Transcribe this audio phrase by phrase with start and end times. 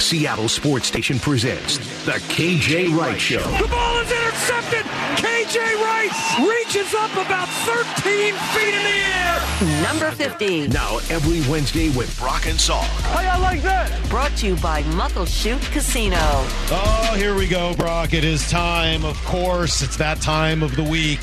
[0.00, 3.38] Seattle Sports Station presents The KJ Wright Show.
[3.60, 4.84] The ball is intercepted.
[5.16, 6.10] KJ Wright
[6.48, 9.82] reaches up about 13 feet in the air.
[9.82, 10.70] Number 15.
[10.70, 12.84] Now, every Wednesday with Brock and Salk.
[12.84, 13.90] How y'all like that?
[14.08, 16.16] Brought to you by Muckleshoot Casino.
[16.20, 18.12] Oh, here we go, Brock.
[18.12, 19.82] It is time, of course.
[19.82, 21.20] It's that time of the week.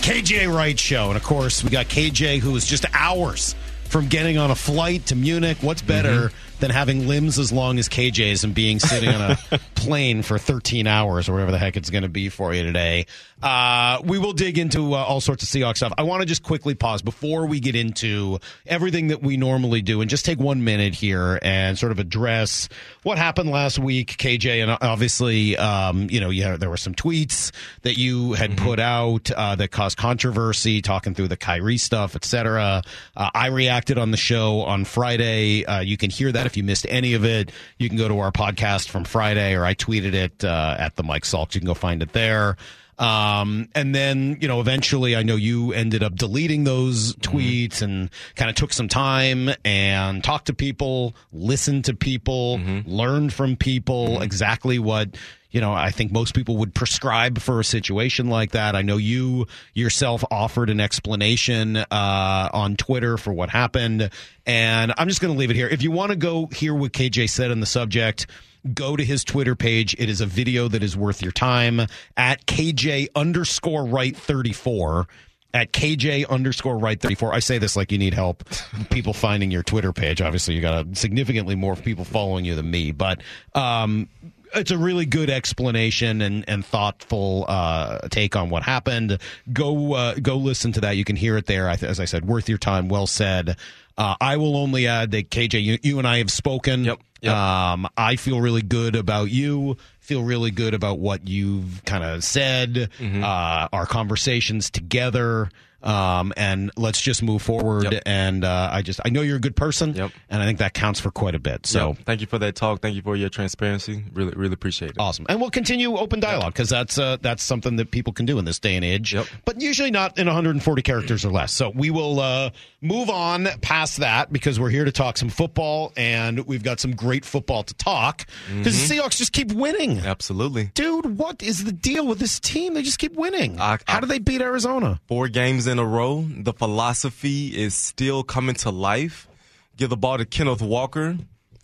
[0.00, 1.08] KJ Wright Show.
[1.08, 3.54] And of course, we got KJ who is just hours
[3.94, 5.58] from getting on a flight to Munich.
[5.60, 10.22] What's better than having limbs as long as KJ's and being sitting on a plane
[10.22, 13.06] for 13 hours or whatever the heck it's going to be for you today?
[13.40, 15.92] Uh, we will dig into uh, all sorts of Seahawks stuff.
[15.96, 20.00] I want to just quickly pause before we get into everything that we normally do
[20.00, 22.68] and just take one minute here and sort of address
[23.02, 24.62] what happened last week, KJ.
[24.62, 29.30] And obviously, um, you know, yeah, there were some tweets that you had put out
[29.30, 32.82] uh, that caused controversy, talking through the Kyrie stuff, etc.
[33.14, 35.64] Uh, I reacted on the show on Friday.
[35.64, 37.52] Uh, you can hear that if you missed any of it.
[37.78, 41.02] You can go to our podcast from Friday, or I tweeted it uh, at the
[41.02, 41.54] Mike Salk.
[41.54, 42.56] You can go find it there.
[42.98, 48.10] Um, and then, you know, eventually I know you ended up deleting those tweets and
[48.36, 54.22] kind of took some time and talked to people, listened to people, learned from people
[54.22, 55.16] exactly what,
[55.50, 58.74] you know, I think most people would prescribe for a situation like that.
[58.74, 64.10] I know you yourself offered an explanation, uh, on Twitter for what happened.
[64.46, 65.68] And I'm just going to leave it here.
[65.68, 68.26] If you want to go hear what KJ said on the subject,
[68.72, 69.94] go to his Twitter page.
[69.98, 71.80] It is a video that is worth your time
[72.16, 75.06] at KJ underscore Wright 34
[75.52, 77.32] at KJ underscore Wright 34.
[77.32, 78.44] I say this like you need help
[78.90, 80.20] people finding your Twitter page.
[80.20, 83.22] Obviously, you got a significantly more people following you than me, but,
[83.54, 84.08] um,
[84.54, 89.18] it's a really good explanation and, and thoughtful uh, take on what happened.
[89.52, 90.96] Go uh, go listen to that.
[90.96, 91.68] You can hear it there.
[91.68, 92.88] As I said, worth your time.
[92.88, 93.56] Well said.
[93.96, 96.84] Uh, I will only add that KJ, you, you and I have spoken.
[96.84, 97.34] Yep, yep.
[97.34, 99.76] Um, I feel really good about you.
[100.00, 102.90] Feel really good about what you've kind of said.
[102.98, 103.22] Mm-hmm.
[103.22, 105.48] Uh, our conversations together.
[105.84, 107.92] Um, and let's just move forward.
[107.92, 108.02] Yep.
[108.06, 109.94] And uh, I just I know you're a good person.
[109.94, 110.10] Yep.
[110.30, 111.66] And I think that counts for quite a bit.
[111.66, 111.88] So.
[111.88, 111.98] Yep.
[112.06, 112.80] thank you for that talk.
[112.80, 114.04] Thank you for your transparency.
[114.12, 114.96] Really, really appreciate it.
[114.98, 118.38] Awesome, and we'll continue open dialogue because that's uh, that's something that people can do
[118.38, 119.14] in this day and age.
[119.14, 119.26] Yep.
[119.44, 121.52] But usually not in 140 characters or less.
[121.52, 122.50] So we will uh,
[122.80, 126.94] move on past that because we're here to talk some football, and we've got some
[126.96, 129.98] great football to talk because the Seahawks just keep winning.
[129.98, 130.70] Absolutely.
[130.74, 132.74] Dude, what is the deal with this team?
[132.74, 133.60] They just keep winning.
[133.60, 135.00] I- How do they beat Arizona?
[135.08, 136.26] Four games in a row.
[136.28, 139.28] The philosophy is still coming to life.
[139.76, 141.16] Give the ball to Kenneth Walker.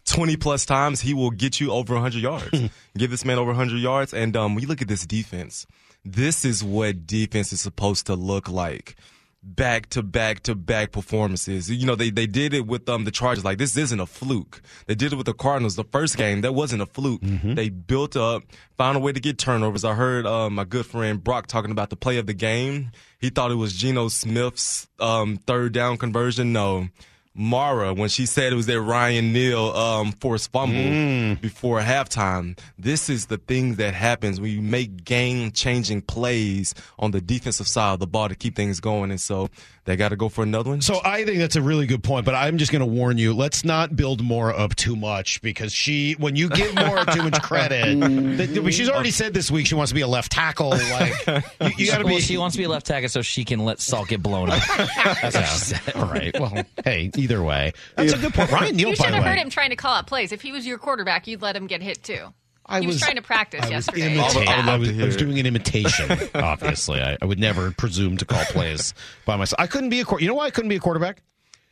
[0.07, 2.51] 20 plus times, he will get you over 100 yards.
[2.97, 4.13] Give this man over 100 yards.
[4.13, 5.67] And um, you look at this defense,
[6.05, 8.97] this is what defense is supposed to look like.
[9.43, 11.71] Back to back to back performances.
[11.71, 13.43] You know, they, they did it with um, the Chargers.
[13.43, 14.61] Like, this isn't a fluke.
[14.87, 16.43] They did it with the Cardinals the first game.
[16.43, 17.23] That wasn't a fluke.
[17.55, 18.43] They built up,
[18.77, 19.83] found a way to get turnovers.
[19.83, 22.93] I heard uh, my good friend Brock talking about the play of the game.
[23.19, 26.53] He thought it was Geno Smith's um, third down conversion.
[26.53, 26.89] No.
[27.33, 33.09] Mara, when she said it was that Ryan Neal um, forced fumble before halftime, this
[33.09, 37.95] is the thing that happens when you make game changing plays on the defensive side
[37.95, 39.11] of the ball to keep things going.
[39.11, 39.49] And so
[39.85, 40.81] they got to go for another one.
[40.83, 43.35] So I think that's a really good point, but I'm just going to warn you:
[43.35, 47.41] let's not build Mora up too much because she, when you give Mora too much
[47.43, 48.37] credit, mm.
[48.37, 50.71] that- she's already said this week she wants to be a left tackle.
[50.71, 52.21] Like you, you got to well, be.
[52.21, 54.63] she wants to be a left tackle so she can let Salk get blown up.
[54.77, 55.97] That's what she said.
[55.97, 56.39] All right.
[56.39, 58.51] Well, hey, either way, that's a good point.
[58.51, 60.33] Ryan Neal, You should the have way, heard him trying to call out plays.
[60.33, 62.33] If he was your quarterback, you'd let him get hit too.
[62.71, 64.15] I he was, trying to practice I was yesterday.
[64.15, 66.11] imitating- I would- I would I was, I was doing an imitation.
[66.35, 68.95] Obviously, I, I would never presume to call plays
[69.27, 69.61] by myself.
[69.61, 71.23] I couldn't be a quar- you know why I couldn't be a quarterback.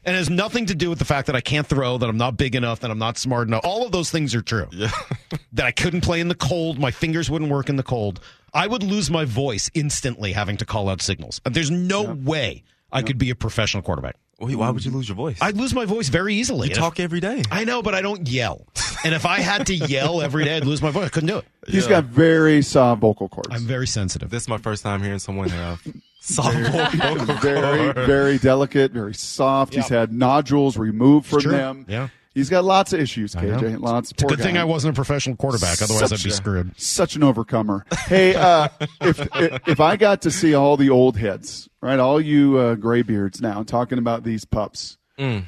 [0.04, 2.16] And it has nothing to do with the fact that I can't throw, that I'm
[2.16, 3.62] not big enough, that I'm not smart enough.
[3.64, 4.68] All of those things are true.
[4.70, 4.90] Yeah.
[5.52, 8.20] that I couldn't play in the cold, my fingers wouldn't work in the cold.
[8.54, 11.40] I would lose my voice instantly having to call out signals.
[11.44, 14.16] There's no way I could be a professional quarterback.
[14.40, 15.36] Wait, why would you lose your voice?
[15.40, 16.68] I'd lose my voice very easily.
[16.68, 17.42] you And if- talk every day.
[17.50, 18.66] I know, but I don't yell.
[19.04, 21.06] And if I had to yell every day, I'd lose my voice.
[21.06, 21.44] I couldn't do it.
[21.66, 23.48] He's got very soft vocal cords.
[23.50, 24.30] I'm very sensitive.
[24.30, 25.82] This is my first time hearing someone have
[26.20, 27.42] soft vocal cords.
[27.42, 29.74] very, very delicate, very soft.
[29.74, 31.52] He's had nodules removed from true.
[31.52, 31.84] them.
[31.88, 32.08] Yeah.
[32.38, 33.80] He's got lots of issues, KJ.
[33.80, 34.12] Lots.
[34.12, 34.56] It's a poor good thing.
[34.56, 35.82] I wasn't a professional quarterback.
[35.82, 36.80] Otherwise, Such I'd be a- screwed.
[36.80, 37.84] Such an overcomer.
[38.06, 38.68] Hey, uh,
[39.00, 39.28] if
[39.66, 43.62] if I got to see all the old heads, right, all you uh, graybeards now
[43.64, 45.46] talking about these pups, Mm.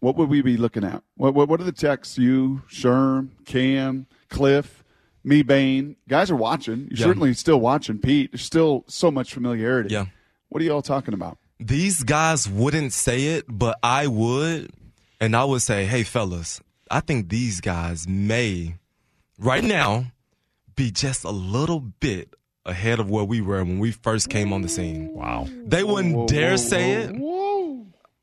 [0.00, 1.02] what would we be looking at?
[1.16, 2.18] What what, what are the texts?
[2.18, 4.82] You, Sherm, Cam, Cliff,
[5.22, 5.94] me, Bain.
[6.08, 6.88] Guys are watching.
[6.90, 7.04] You're Yeah.
[7.06, 8.32] certainly still watching, Pete.
[8.32, 9.94] There's still so much familiarity.
[9.94, 10.06] Yeah.
[10.48, 11.38] What are y'all talking about?
[11.60, 14.70] These guys wouldn't say it, but I would.
[15.20, 18.76] And I would say, hey, fellas, I think these guys may,
[19.38, 20.06] right now,
[20.76, 22.34] be just a little bit
[22.64, 25.12] ahead of where we were when we first came on the scene.
[25.12, 25.46] Wow.
[25.66, 27.16] They wouldn't dare say it.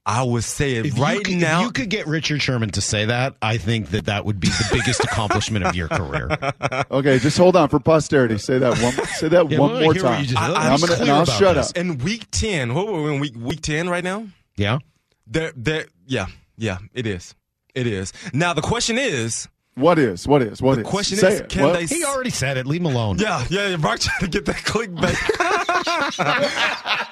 [0.09, 1.59] I would say it If right you could, now.
[1.59, 4.47] if you could get Richard Sherman to say that, I think that that would be
[4.47, 6.29] the biggest accomplishment of your career.
[6.89, 8.38] Okay, just hold on for posterity.
[8.38, 8.94] Say that one.
[9.07, 10.23] Say that Yeah, one more time.
[10.23, 11.71] just- I, I'm, I'm gonna, and clear I'll shut this.
[11.71, 11.77] up.
[11.77, 14.25] in week ten, what were we in week week ten right now?
[14.55, 14.79] Yeah.
[15.27, 16.27] There, there, yeah,
[16.57, 17.36] yeah, it is,
[17.75, 18.13] it is.
[18.33, 20.27] Now the question is, What is?
[20.27, 20.62] What is?
[20.62, 20.88] What the is?
[20.88, 21.50] question Say is, it.
[21.50, 21.74] can What?
[21.74, 21.86] they?
[21.86, 22.65] He already said it.
[22.65, 23.19] Leave him alone.
[23.19, 23.77] Yeah, yeah, yeah.
[23.77, 25.15] Brock trying to get that clickbait.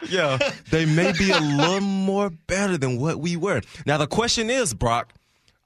[0.09, 0.38] yeah,
[0.71, 3.62] they may be a little more better than what we were.
[3.86, 5.13] Now the question is, Brock.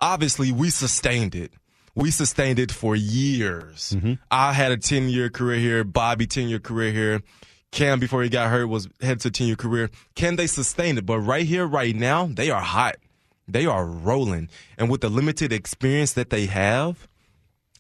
[0.02, 1.52] Obviously, we sustained it.
[1.94, 3.92] We sustained it for years.
[3.96, 4.14] Mm-hmm.
[4.32, 5.84] I had a ten year career here.
[5.84, 7.22] Bobby ten year career here.
[7.72, 9.90] Cam before he got hurt was headed to a ten year career.
[10.16, 11.06] Can they sustain it?
[11.06, 12.96] But right here, right now, they are hot.
[13.52, 17.08] They are rolling, and with the limited experience that they have,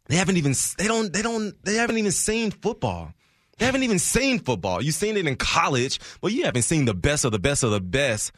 [0.07, 3.13] they haven't even they don't they don't they haven't even seen football.
[3.57, 4.81] They haven't even seen football.
[4.81, 7.71] You've seen it in college, but you haven't seen the best of the best of
[7.71, 8.31] the best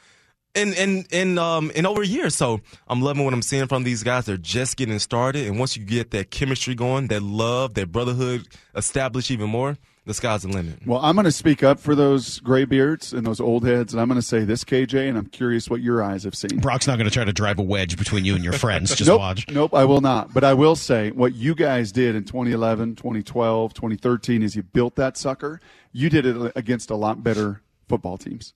[0.56, 2.30] in in in um in over a year.
[2.30, 4.26] So I'm loving what I'm seeing from these guys.
[4.26, 8.48] They're just getting started, and once you get that chemistry going, that love, that brotherhood
[8.76, 10.86] established even more, the sky's the limit.
[10.86, 14.02] Well, I'm going to speak up for those gray beards and those old heads, and
[14.02, 16.60] I'm going to say this, KJ, and I'm curious what your eyes have seen.
[16.60, 18.96] Brock's not going to try to drive a wedge between you and your friends.
[18.96, 19.48] Just nope, watch.
[19.50, 20.34] Nope, I will not.
[20.34, 24.96] But I will say what you guys did in 2011, 2012, 2013 is you built
[24.96, 25.60] that sucker.
[25.92, 28.54] You did it against a lot better football teams.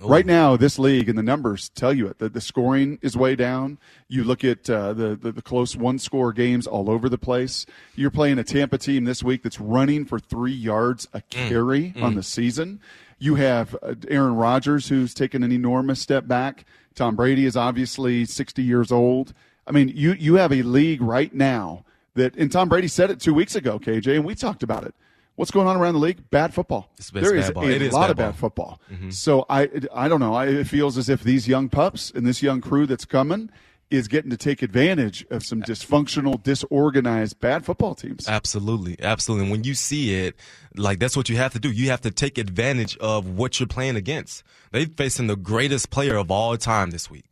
[0.00, 2.18] Right now, this league and the numbers tell you it.
[2.18, 3.78] The, the scoring is way down.
[4.08, 7.66] You look at uh, the, the the close one score games all over the place.
[7.94, 12.14] You're playing a Tampa team this week that's running for three yards a carry on
[12.16, 12.80] the season.
[13.20, 16.64] You have uh, Aaron Rodgers who's taken an enormous step back.
[16.96, 19.32] Tom Brady is obviously 60 years old.
[19.66, 21.84] I mean, you you have a league right now
[22.14, 24.94] that, and Tom Brady said it two weeks ago, KJ, and we talked about it.
[25.42, 26.30] What's going on around the league?
[26.30, 26.88] Bad football.
[27.12, 27.64] There is ball.
[27.64, 28.32] a It is lot bad of bad ball.
[28.34, 28.80] football.
[28.92, 29.10] Mm-hmm.
[29.10, 30.34] So I I don't know.
[30.34, 33.50] I, it feels as if these young pups and this young crew that's coming
[33.90, 38.28] is getting to take advantage of some dysfunctional, disorganized, bad football teams.
[38.28, 39.46] Absolutely, absolutely.
[39.46, 40.36] And when you see it,
[40.76, 41.72] like that's what you have to do.
[41.72, 44.44] You have to take advantage of what you're playing against.
[44.70, 47.24] They're facing the greatest player of all time this week.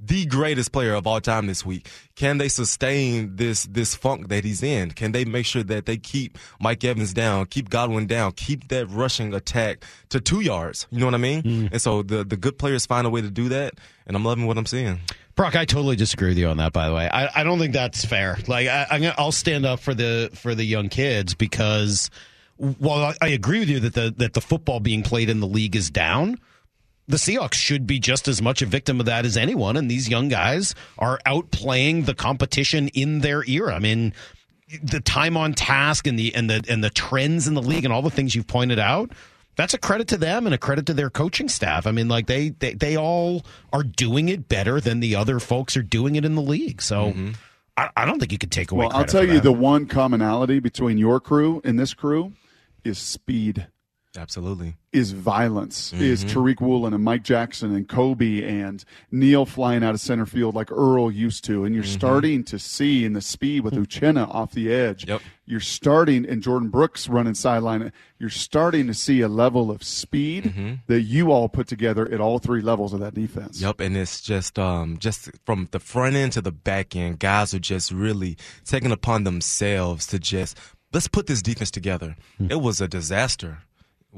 [0.00, 1.88] The greatest player of all time this week.
[2.14, 4.92] Can they sustain this this funk that he's in?
[4.92, 8.88] Can they make sure that they keep Mike Evans down, keep Godwin down, keep that
[8.90, 10.86] rushing attack to two yards?
[10.90, 11.42] You know what I mean?
[11.42, 11.72] Mm.
[11.72, 13.74] And so the the good players find a way to do that,
[14.06, 15.00] and I'm loving what I'm seeing.
[15.34, 16.72] Brock, I totally disagree with you on that.
[16.72, 18.38] By the way, I, I don't think that's fair.
[18.46, 22.10] Like, I, I'm gonna, I'll stand up for the for the young kids because
[22.56, 25.46] while I, I agree with you that the that the football being played in the
[25.46, 26.38] league is down,
[27.08, 29.76] the Seahawks should be just as much a victim of that as anyone.
[29.76, 33.74] And these young guys are outplaying the competition in their era.
[33.74, 34.12] I mean,
[34.82, 37.92] the time on task and the and the and the trends in the league and
[37.92, 39.10] all the things you've pointed out.
[39.56, 41.86] That's a credit to them and a credit to their coaching staff.
[41.86, 45.76] I mean, like they they, they all are doing it better than the other folks
[45.76, 46.80] are doing it in the league.
[46.80, 47.30] So mm-hmm.
[47.76, 48.86] I, I don't think you could take away.
[48.86, 49.42] Well, I'll tell for you that.
[49.42, 52.34] the one commonality between your crew and this crew
[52.84, 53.66] is speed.
[54.16, 54.74] Absolutely.
[54.92, 56.02] is violence, Mm-hmm.
[56.02, 60.54] is Tariq Woolen and Mike Jackson and Coby and Neil flying out of center field
[60.54, 61.64] like Earl used to.
[61.64, 65.02] And you're starting to see in the speed with Uchenna off the edge.
[65.02, 65.10] Mm-hmm.
[65.10, 65.20] Yep.
[65.44, 67.90] You're starting, and Jordyn Brooks running sideline.
[68.18, 70.74] You're starting to see a level of speed Mm-hmm.
[70.88, 73.60] that you all put together at all three levels of that defense.
[73.60, 77.52] Yep, and it's just um just from the front end to the back end, guys
[77.54, 80.58] are just really taking upon themselves to just
[80.92, 82.16] let's put this defense together.
[82.50, 83.58] It was a disaster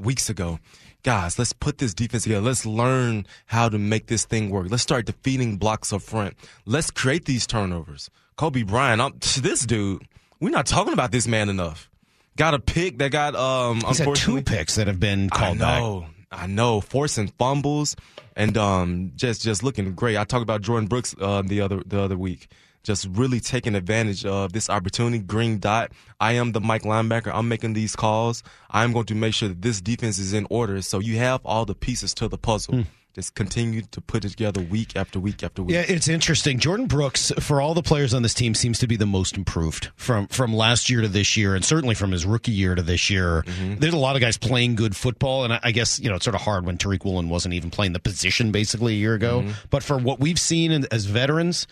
[0.01, 0.59] weeks ago.
[1.03, 2.41] Guys, let's put this defense together.
[2.45, 4.67] Let's learn how to make this thing work.
[4.69, 6.35] Let's start defeating blocks up front.
[6.65, 8.09] Let's create these turnovers.
[8.37, 10.07] Coby Bryant, I'm, this dude,
[10.39, 11.89] we're not talking about this man enough.
[12.37, 15.57] Got a pick that got um He's had unfortunately two picks that have been called
[15.57, 15.81] I back.
[15.81, 17.95] know, I know, forcing fumbles
[18.35, 20.17] and um just just looking great.
[20.17, 22.47] I talked about Jordyn Brooks uh, the other the other week.
[22.83, 25.19] Just really taking advantage of this opportunity.
[25.19, 25.91] Green dot.
[26.19, 27.31] I am the Mike linebacker.
[27.33, 28.43] I'm making these calls.
[28.69, 30.81] I'm going to make sure that this defense is in order.
[30.81, 32.75] So you have all the pieces to the puzzle.
[32.75, 32.81] Hmm.
[33.13, 35.73] Just continue to put it together week after week after week.
[35.73, 36.59] Yeah, it's interesting.
[36.59, 39.89] Jordyn Brooks, for all the players on this team, seems to be the most improved
[39.97, 43.09] from from last year to this year, and certainly from his rookie year to this
[43.09, 43.43] year.
[43.45, 43.75] Mm-hmm.
[43.79, 46.23] There's a lot of guys playing good football, and I, I guess you know it's
[46.23, 49.41] sort of hard when Tariq Woolen wasn't even playing the position basically a year ago.
[49.41, 49.51] Mm-hmm.
[49.69, 51.67] But for what we've seen as veterans.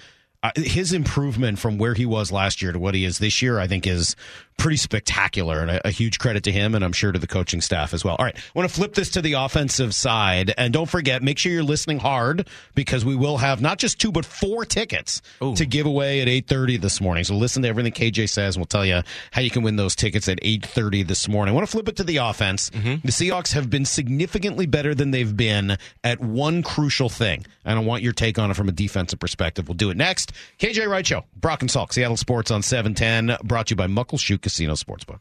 [0.55, 3.67] His improvement from where he was last year to what he is this year, I
[3.67, 4.15] think, is
[4.59, 7.61] pretty spectacular, and a, a huge credit to him, and I'm sure to the coaching
[7.61, 8.15] staff as well.
[8.19, 11.39] All right, I want to flip this to the offensive side, and don't forget, make
[11.39, 15.55] sure you're listening hard because we will have not just two but four tickets Ooh.
[15.55, 17.23] to give away at 8:30 this morning.
[17.23, 19.01] So listen to everything KJ says, and we'll tell you
[19.31, 21.53] how you can win those tickets at 8:30 this morning.
[21.53, 22.69] I want to flip it to the offense.
[22.69, 23.07] Mm-hmm.
[23.07, 27.81] The Seahawks have been significantly better than they've been at one crucial thing, and I
[27.81, 29.69] want your take on it from a defensive perspective.
[29.69, 30.33] We'll do it next.
[30.59, 34.41] KJ Wright Show, Brock and Salk, Seattle Sports on 710, brought to you by Muckleshoot
[34.49, 35.19] Casino Sportsbook.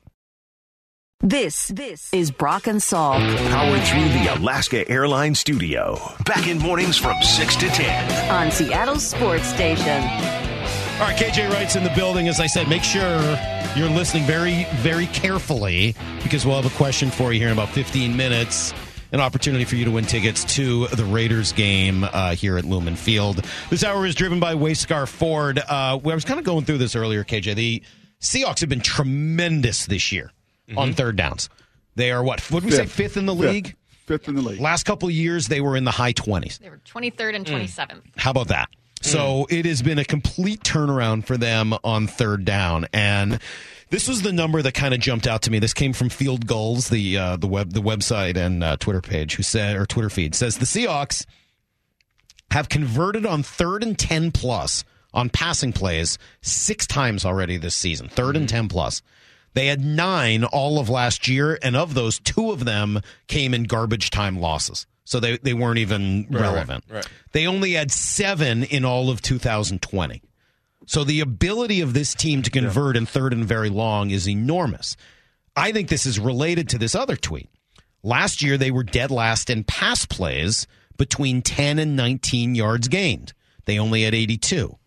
[1.21, 3.19] This this is Brock and Salk
[3.51, 6.01] Powered through the Alaska Airlines studio.
[6.25, 8.31] Back in mornings from 6 to 10.
[8.31, 10.01] on Seattle Sports Station.
[10.01, 12.29] All right, KJ Wright's in the building.
[12.29, 13.21] As I said, make sure
[13.77, 17.69] you're listening very, very carefully because we'll have a question for you here in about
[17.69, 18.73] 15 minutes.
[19.13, 22.97] An opportunity for you to win tickets to the Raiders game uh, here at Lumen
[22.97, 23.45] Field.
[23.71, 25.59] This hour is driven by Wayscar Ford.
[25.59, 27.55] Uh, I was kind of going through this earlier, KJ.
[27.55, 27.83] The
[28.21, 30.33] Seahawks have been tremendous this year
[30.77, 31.49] on third downs.
[31.95, 32.49] They are what?
[32.51, 32.87] Would we say?
[32.87, 33.51] Fifth in the Fifth.
[33.53, 33.77] league.
[34.07, 34.61] Fifth in the league.
[34.61, 36.59] Last couple of years, they were in the high 20s.
[36.59, 38.03] They were 23rd and 27th.
[38.17, 38.69] How about that?
[39.01, 43.39] So it has been a complete turnaround for them on third down, and
[43.91, 45.61] this was the number that kind of jumped out to me.
[45.61, 49.37] This came from Field Gulls, the uh, the web the website and uh, Twitter page,
[49.37, 51.25] who said or Twitter feed says the Seahawks
[52.51, 54.83] have converted on third and ten plus
[55.15, 58.09] on passing plays six times already this season.
[58.09, 58.47] 3rd and mm-hmm.
[58.47, 59.03] ten plus.
[59.55, 63.65] They had nine all of last year, and of those, two of them came in
[63.65, 64.87] garbage time losses.
[65.05, 66.85] So they, they weren't even relevant.
[66.91, 67.09] right.
[67.33, 70.23] They only had seven in all of 2020.
[70.87, 74.97] So the ability of this team to convert in third and very long is enormous.
[75.57, 77.49] I think this is related to this other tweet.
[78.03, 83.33] Last year, they were dead last in pass plays between 10 and 19 yards gained.
[83.65, 84.79] They only had 82.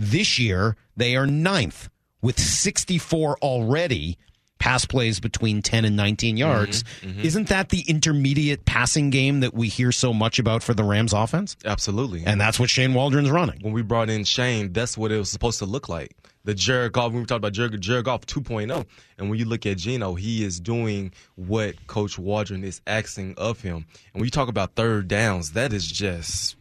[0.00, 1.90] This year, they are ninth
[2.22, 4.16] with 64 already
[4.58, 6.84] pass plays between 10 and 19 mm-hmm, yards.
[7.02, 7.20] Mm-hmm.
[7.20, 11.12] Isn't that the intermediate passing game that we hear so much about for the Rams
[11.12, 11.54] offense?
[11.66, 12.24] Absolutely.
[12.24, 13.58] And that's what Shane Waldron's running.
[13.60, 16.16] when we brought in Shane, that's what it was supposed to look like.
[16.44, 18.86] The Jared Goff, when we talked about Jared, Jared Goff 2.0,
[19.18, 23.60] and when you look at Geno, he is doing what Coach Waldron is asking of
[23.60, 23.84] him.
[24.14, 26.56] And when you talk about third downs, that is just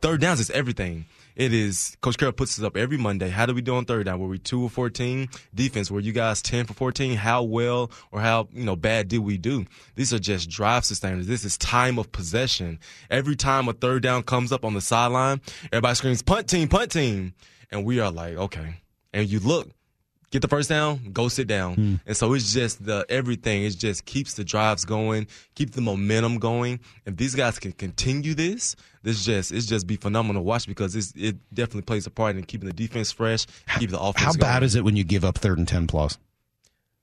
[0.00, 1.06] third downs is everything.
[1.34, 3.30] It is Coach Carroll puts us up every Monday.
[3.30, 4.18] How do we do on third down?
[4.18, 5.28] Were we two or fourteen?
[5.54, 7.16] Defense, were you guys ten for fourteen?
[7.16, 9.64] How well or how you know bad did we do?
[9.94, 11.26] These are just drive sustainers.
[11.26, 12.78] This is time of possession.
[13.10, 15.40] Every time a third down comes up on the sideline,
[15.72, 17.34] everybody screams punt team, punt team,
[17.70, 18.76] and we are like, okay.
[19.14, 19.70] And you look,
[20.32, 21.74] get the first down, go sit down.
[21.74, 21.94] Hmm.
[22.06, 23.62] And so it's just the everything.
[23.62, 26.80] It just keeps the drives going, keep the momentum going.
[27.06, 28.74] If these guys can continue this,
[29.04, 32.34] this just it's just be phenomenal to watch because it's, it definitely plays a part
[32.34, 33.46] in keeping the defense fresh,
[33.78, 34.24] keep the offense.
[34.24, 34.64] How bad going.
[34.64, 36.18] is it when you give up third and 10 plus?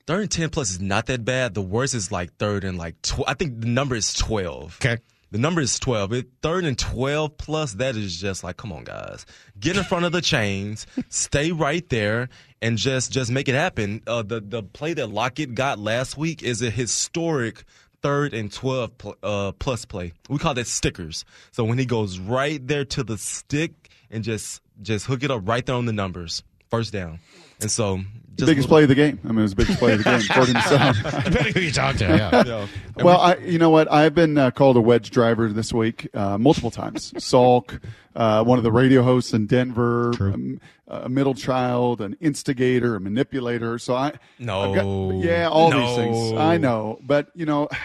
[0.07, 1.53] Third and ten plus is not that bad.
[1.53, 4.79] The worst is like third and like tw- I think the number is twelve.
[4.81, 4.98] Okay.
[5.31, 6.13] The number is 12.
[6.13, 9.25] It, third and 12 plus, that is just like, come on, guys.
[9.59, 12.29] Get in front of the chains, stay right there,
[12.62, 14.01] and just just make it happen.
[14.07, 17.63] Uh, the, the play that Lockett got last week is a historic
[18.01, 20.13] third and 12 pl- uh, plus play.
[20.29, 21.25] We call that stickers.
[21.51, 23.71] So when he goes right there to the stick
[24.09, 27.20] and just just hook it up right there on the numbers, first down.
[27.62, 28.02] And so, The
[28.38, 29.20] just biggest little- play of the game.
[29.26, 30.94] I mean, it was the biggest play of the game, according to some.
[31.26, 32.44] Depending who you talk to, yeah.
[32.46, 32.68] Yeah.
[33.04, 33.92] Well, I, you know what?
[33.92, 37.12] I've been uh, called a wedge driver this week uh, multiple times.
[37.18, 37.82] Salk,
[38.16, 43.02] uh, one of the radio hosts in Denver, um, a middle child, an instigator, a
[43.02, 43.78] manipulator.
[43.78, 44.74] So I, No.
[44.74, 46.32] Got- yeah, all these things.
[46.40, 47.68] I know, but you know.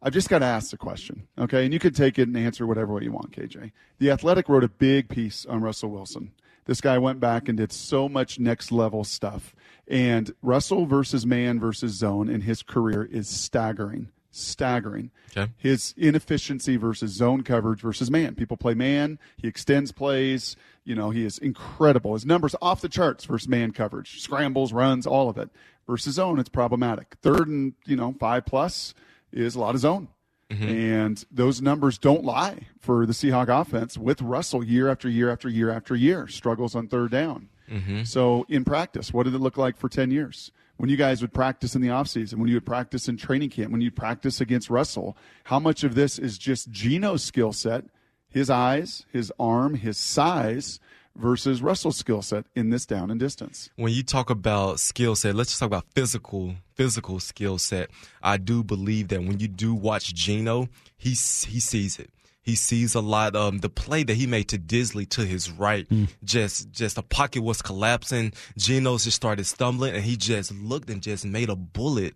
[0.00, 1.64] I've just got to ask the question, okay?
[1.64, 3.72] And you could take it and answer whatever way you want, KJ.
[3.98, 6.30] The Athletic wrote a big piece on Russell Wilson.
[6.68, 9.56] This guy went back and did so much next level stuff.
[9.88, 14.10] And Russell versus man versus zone in his career is staggering.
[14.30, 15.10] Staggering.
[15.34, 15.50] Okay.
[15.56, 18.34] His inefficiency versus zone coverage versus man.
[18.34, 19.18] People play man.
[19.38, 20.56] He extends plays.
[20.84, 22.12] You know, he is incredible.
[22.12, 25.48] His numbers off the charts versus man coverage, scrambles, runs, all of it.
[25.86, 27.16] Versus zone, it's problematic.
[27.22, 28.92] Third and, you know, five plus
[29.32, 30.08] is a lot of zone.
[30.50, 30.68] Mm-hmm.
[30.68, 35.48] And those numbers don't lie for the Seahawk offense with Russell year after year after
[35.48, 36.26] year after year.
[36.26, 37.48] Struggles on third down.
[37.70, 38.04] Mm-hmm.
[38.04, 40.50] So in practice, what did it look like for 10 years?
[40.78, 43.72] When you guys would practice in the offseason, when you would practice in training camp,
[43.72, 47.84] when you practice against Russell, how much of this is just Geno's skill set,
[48.30, 50.78] his eyes, his arm, his size,
[51.18, 53.70] versus Russell's skill set in this down and distance?
[53.76, 57.90] when you talk about skill set, let's just talk about physical physical skill set.
[58.22, 61.14] I do believe that when you do watch Geno, he he
[61.60, 62.10] sees it.
[62.42, 63.36] He sees a lot.
[63.36, 65.86] Um, the play that he made to Dissly to his right,
[66.24, 68.32] just just the pocket was collapsing.
[68.56, 72.14] Geno's just started stumbling, and he just looked and just made a bullet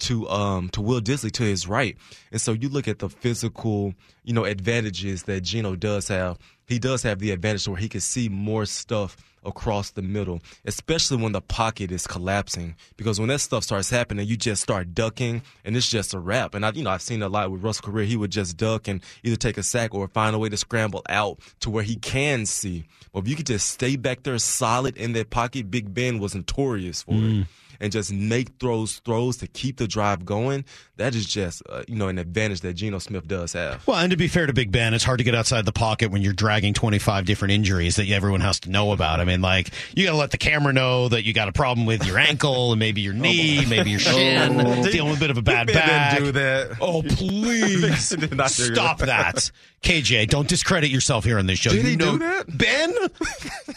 [0.00, 1.96] to um to Will Dissly to his right.
[2.30, 6.38] And so you look at the physical, you know, advantages that Geno does have.
[6.70, 11.16] He does have the advantage where he can see more stuff across the middle, especially
[11.16, 12.76] when the pocket is collapsing.
[12.96, 16.54] Because when that stuff starts happening, you just start ducking, and it's just a wrap.
[16.54, 18.04] And I, you know, I've seen a lot with Russell career.
[18.04, 21.02] He would just duck and either take a sack or find a way to scramble
[21.08, 22.84] out to where he can see.
[23.12, 26.36] But if you could just stay back there solid in that pocket, Big Ben was
[26.36, 27.46] notorious for it mm.
[27.80, 30.64] And just make throws throws to keep the drive going.
[30.96, 33.86] That is just uh, you know an advantage that Geno Smith does have.
[33.86, 36.10] Well, and to be fair to Big Ben, it's hard to get outside the pocket
[36.10, 39.20] when you're dragging 25 different injuries that everyone has to know about.
[39.20, 41.86] I mean, like, you got to let the camera know that you got a problem
[41.86, 45.38] with your ankle and maybe your knee, maybe your shin, dealing with a bit of
[45.38, 46.18] a bad back.
[46.18, 46.76] do that.
[46.80, 48.16] Oh, please.
[48.32, 49.50] Not Stop that.
[49.82, 51.70] KJ, don't discredit yourself here on this show.
[51.70, 52.44] Did you he know do that?
[52.58, 52.94] Ben?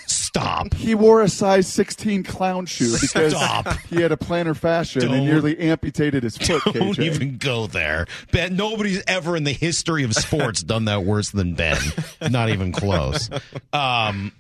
[0.06, 0.74] Stop.
[0.74, 3.68] He wore a size 16 clown shoe because Stop.
[3.94, 6.62] He had a plantar fascia and Don't- nearly amputated his foot.
[6.74, 7.04] Don't KJ.
[7.04, 8.08] even go there.
[8.32, 11.78] Ben, nobody's ever in the history of sports done that worse than Ben.
[12.30, 13.30] Not even close.
[13.72, 14.32] Um,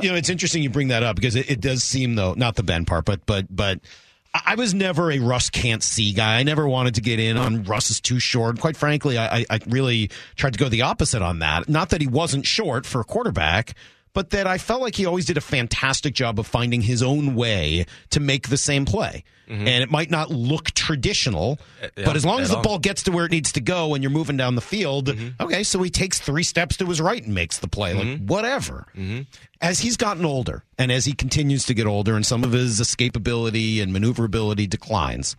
[0.00, 2.56] you know, it's interesting you bring that up because it, it does seem though, not
[2.56, 3.80] the Ben part, but but but
[4.32, 6.38] I was never a Russ can't see guy.
[6.38, 8.60] I never wanted to get in on Russ is too short.
[8.60, 11.68] Quite frankly, I- I really tried to go the opposite on that.
[11.68, 13.74] Not that he wasn't short for a quarterback,
[14.12, 17.34] but that I felt like he always did a fantastic job of finding his own
[17.34, 19.24] way to make the same play.
[19.48, 19.66] Mm-hmm.
[19.66, 22.62] And it might not look traditional, uh, yeah, but as long as the all.
[22.62, 25.42] ball gets to where it needs to go and you're moving down the field, mm-hmm.
[25.42, 27.94] okay, so he takes three steps to his right and makes the play.
[27.94, 28.26] Like, mm-hmm.
[28.26, 28.86] whatever.
[29.60, 32.78] As he's gotten older and as he continues to get older and some of his
[32.80, 35.34] escapability and maneuverability declines,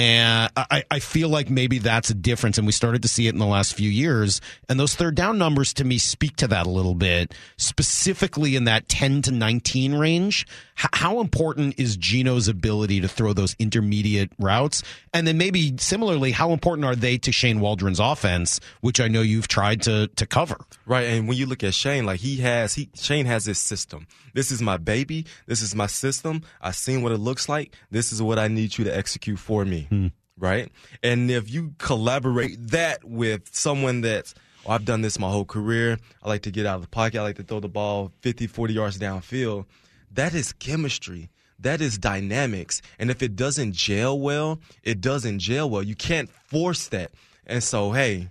[0.00, 2.56] and I, I feel like maybe that's a difference.
[2.56, 4.40] And we started to see it in the last few years.
[4.66, 8.64] And those third down numbers to me speak to that a little bit, specifically in
[8.64, 10.46] that 10 to 19 range.
[10.94, 14.82] How important is Geno's ability to throw those intermediate routes?
[15.12, 19.20] And then maybe similarly, how important are they to Shane Waldron's offense, which I know
[19.20, 20.56] you've tried to, to cover?
[20.86, 24.06] Right, and when you look at Shane, like he has, he Shane has this system.
[24.32, 25.26] This is my baby.
[25.46, 26.42] This is my system.
[26.62, 27.74] I've seen what it looks like.
[27.90, 29.86] This is what I need you to execute for me.
[29.90, 30.06] Hmm.
[30.38, 30.72] Right,
[31.02, 35.98] and if you collaborate that with someone that's, oh, I've done this my whole career.
[36.22, 37.18] I like to get out of the pocket.
[37.18, 39.66] I like to throw the ball 50, 40 yards downfield.
[40.10, 41.30] That is chemistry.
[41.58, 42.80] That is dynamics.
[42.98, 45.82] And if it doesn't gel well, it doesn't gel well.
[45.82, 47.12] You can't force that.
[47.46, 48.28] And so, hey,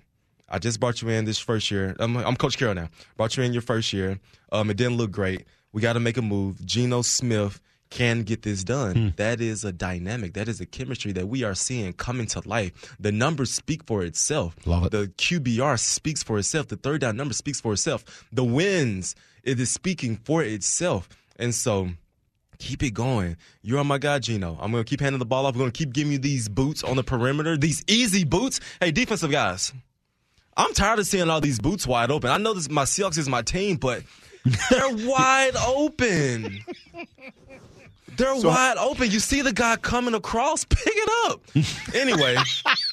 [0.49, 1.95] I just brought you in this first year.
[1.99, 2.89] I'm, I'm Coach Carroll now.
[3.17, 4.19] Brought you in your first year.
[4.51, 5.45] Um, it didn't look great.
[5.71, 6.65] We got to make a move.
[6.65, 7.61] Geno Smith
[7.91, 9.13] can get this done.
[9.17, 10.33] That is a dynamic.
[10.33, 12.95] That is a chemistry that we are seeing coming to life.
[12.99, 14.55] The numbers speak for itself.
[14.65, 14.91] Love it.
[14.91, 16.67] The QBR speaks for itself.
[16.67, 18.25] The third down number speaks for itself.
[18.31, 21.09] The wins, it is speaking for itself.
[21.39, 21.89] And so
[22.59, 23.37] keep it going.
[23.63, 24.57] You're on my guy, Geno.
[24.61, 25.55] I'm going to keep handing the ball off.
[25.55, 28.59] We're going to keep giving you these boots on the perimeter, these easy boots.
[28.79, 29.73] Hey, defensive guys.
[30.57, 32.29] I'm tired of seeing all these boots wide open.
[32.29, 34.03] I know this my Seahawks is my team, but
[34.69, 36.59] they're wide open.
[38.17, 39.09] They're wide open.
[39.09, 41.41] You see the guy coming across, pick it up.
[41.95, 42.35] Anyway,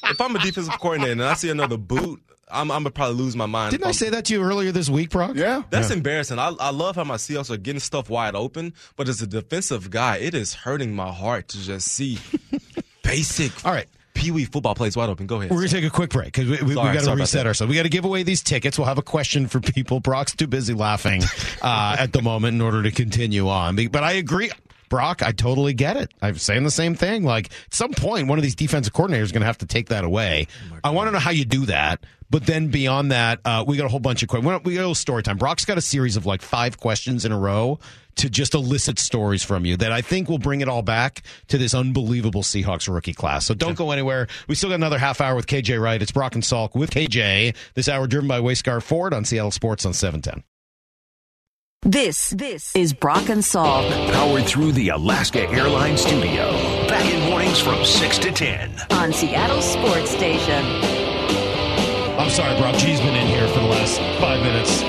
[0.05, 3.35] if I'm a defensive coordinator and I see another boot, I'm, I'm gonna probably lose
[3.35, 3.73] my mind.
[3.73, 5.33] Didn't If I I'm- say that to you earlier this week, Brock?
[5.35, 5.63] Yeah.
[5.71, 6.39] That's embarrassing.
[6.39, 9.91] I, I love how my Seahawks are getting stuff wide open, but as a defensive
[9.91, 12.19] guy, it is hurting my heart to just see
[13.03, 13.87] basic All right.
[14.15, 15.27] Pee Wee football plays wide open.
[15.27, 15.51] Go ahead.
[15.51, 17.69] We're going to take a quick break because we, we, Sorry, got to reset ourselves.
[17.69, 18.79] We got to give away these tickets.
[18.79, 20.01] We'll have a question for people.
[20.01, 21.23] Brock's too busy laughing
[21.63, 23.77] uh, at the moment in order to continue on.
[23.91, 24.51] But I agree.
[24.89, 26.15] Brock, I totally get it.
[26.23, 27.25] I'm saying the same thing.
[27.25, 29.89] Like, at some point, one of these defensive coordinators is going to have to take
[29.89, 30.47] that away.
[30.83, 32.07] I want to know how you do that.
[32.31, 34.65] But then beyond that, uh, we got a whole bunch of questions.
[34.65, 35.37] We got a little story time.
[35.39, 37.79] Brock's got a series of like five questions in a row
[38.17, 41.59] to just elicit stories from you that I think will bring it all back to
[41.59, 43.45] this unbelievable Seahawks rookie class.
[43.47, 44.27] So don't go anywhere.
[44.49, 46.01] We still got another half hour with KJ Wright.
[46.01, 47.55] It's Brock and Salk with KJ.
[47.75, 50.43] This hour driven by Wayscar Ford on Seattle Sports on 710.
[51.83, 56.51] This this is Brock and Salk Powered through the Alaska Airlines Studio.
[56.89, 58.77] Back in mornings from 6 to 10.
[58.91, 60.65] on Seattle Sports Station.
[62.27, 62.75] I'm sorry, Brock.
[62.75, 64.83] G's been in here for the last five minutes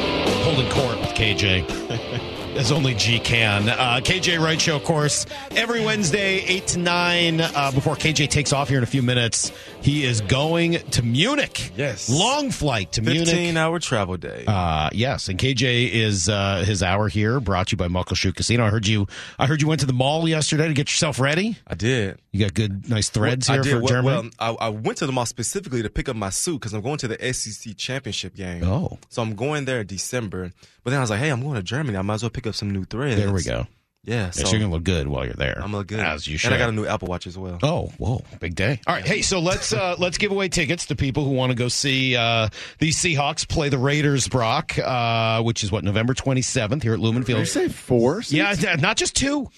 [0.43, 2.33] holding court with KJ.
[2.57, 3.69] as only G can.
[3.69, 7.41] Uh, KJ Wright Show, of course, every Wednesday, 8 to 9.
[7.41, 11.71] Uh, before KJ takes off here in a few minutes, he is going to Munich.
[11.75, 12.09] Yes.
[12.09, 13.27] Long flight to Munich.
[13.27, 14.43] 15 hour travel day.
[14.47, 18.65] Uh, yes, and KJ is uh, his hour here, brought to you by Muckleshoot Casino.
[18.65, 19.07] I heard you.
[19.37, 21.57] I heard you went to the mall yesterday to get yourself ready.
[21.67, 22.19] I did.
[22.31, 23.71] You got good, nice threads I here did.
[23.71, 24.31] for well, Germany.
[24.39, 26.81] well, I, I went to the mall specifically to pick up my suit because I'm
[26.81, 28.63] going to the SEC championship game.
[28.63, 28.97] Oh.
[29.09, 30.51] So I'm going there in December.
[30.87, 31.97] But then I was like, hey, I'm going to Germany.
[31.97, 33.17] I might as well pick up some new threads.
[33.17, 33.67] there we go.
[34.05, 34.29] Yeah.
[34.29, 35.59] So So you're gonna look good while you're there.
[35.61, 35.99] I'm look good.
[35.99, 36.53] as you should.
[36.53, 37.59] And I got a new Apple Watch as well.
[37.61, 38.79] Oh, whoa, big day!
[38.87, 41.57] All right, hey, so let's uh, let's give away tickets to people who want to
[41.57, 42.47] go see uh,
[42.79, 47.01] these Seahawks play the Raiders, Brock, uh, which is what November twenty seventh here at
[47.01, 47.47] Lumen Did you Field.
[47.47, 48.21] say four?
[48.29, 48.63] Yeah, seats?
[48.63, 49.49] th- not just two.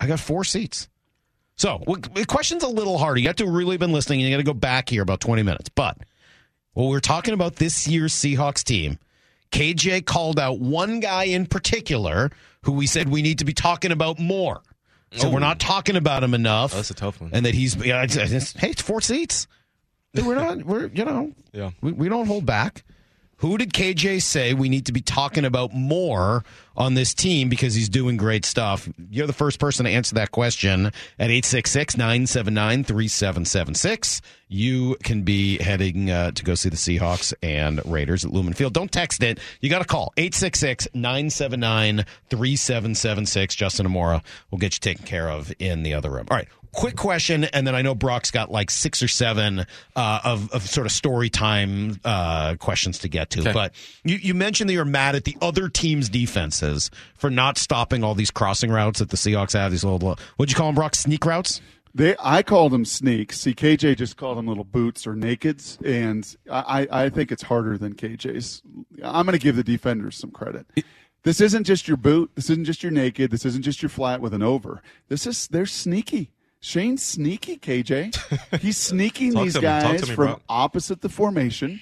[0.00, 0.88] I got four seats.
[1.54, 1.84] So
[2.16, 3.20] the question's a little harder.
[3.20, 5.44] You have to really been listening, and you got to go back here about twenty
[5.44, 5.68] minutes.
[5.68, 5.98] But
[6.74, 8.98] well, we're talking about this year's Seahawks team.
[9.54, 12.30] KJ called out one guy in particular
[12.62, 14.62] who we said we need to be talking about more.
[15.12, 16.72] So we're not talking about him enough.
[16.72, 17.30] Oh, that's a tough one.
[17.32, 19.46] And that he's yeah, it's, it's, hey, it's four seats.
[20.12, 20.64] We're not.
[20.64, 21.32] We're you know.
[21.52, 21.70] Yeah.
[21.80, 22.84] We, we don't hold back.
[23.38, 26.44] Who did KJ say we need to be talking about more
[26.76, 28.88] on this team because he's doing great stuff?
[29.10, 34.20] You're the first person to answer that question at 866 979 3776.
[34.48, 38.72] You can be heading uh, to go see the Seahawks and Raiders at Lumen Field.
[38.72, 39.38] Don't text it.
[39.60, 43.54] You got to call 866 979 3776.
[43.54, 46.26] Justin Amora will get you taken care of in the other room.
[46.30, 50.20] All right quick question, and then I know Brock's got like six or seven uh,
[50.24, 53.40] of, of sort of story time uh, questions to get to.
[53.40, 53.52] Okay.
[53.52, 58.04] But you, you mentioned that you're mad at the other team's defenses for not stopping
[58.04, 59.70] all these crossing routes that the Seahawks have.
[59.70, 60.94] These little, what'd you call them, Brock?
[60.94, 61.60] Sneak routes?
[61.94, 63.38] They, I call them sneaks.
[63.40, 67.78] See, KJ just called them little boots or nakeds, and I, I think it's harder
[67.78, 68.62] than KJ's.
[69.02, 70.66] I'm going to give the defenders some credit.
[71.22, 72.32] This isn't just your boot.
[72.34, 73.30] This isn't just your naked.
[73.30, 74.82] This isn't just your flat with an over.
[75.08, 76.32] This is they're sneaky.
[76.64, 78.58] Shane's sneaky, KJ.
[78.62, 79.66] He's sneaking these to me.
[79.66, 80.42] Talk guys me, from Brock.
[80.48, 81.80] opposite the formation.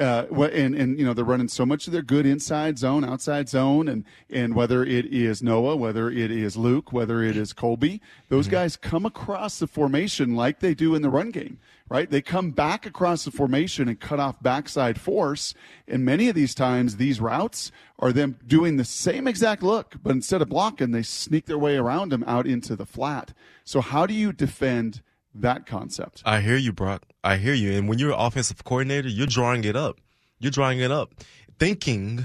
[0.00, 3.46] Uh, and and you know they're running so much of their good inside zone, outside
[3.50, 8.00] zone, and and whether it is Noah, whether it is Luke, whether it is Colby,
[8.30, 8.52] those Mm-hmm.
[8.52, 11.58] guys come across the formation like they do in the run game,
[11.92, 12.10] right?
[12.10, 15.52] They come back across the formation and cut off backside force,
[15.86, 20.12] and many of these times these routes are them doing the same exact look, but
[20.12, 23.34] instead of blocking, they sneak their way around them out into the flat.
[23.64, 25.02] So how do you defend
[25.34, 26.22] that concept?
[26.24, 27.02] I hear you, Brock.
[27.22, 27.72] I hear you.
[27.72, 30.00] And when you're an offensive coordinator, you're drawing it up.
[30.38, 31.12] You're drawing it up,
[31.58, 32.24] thinking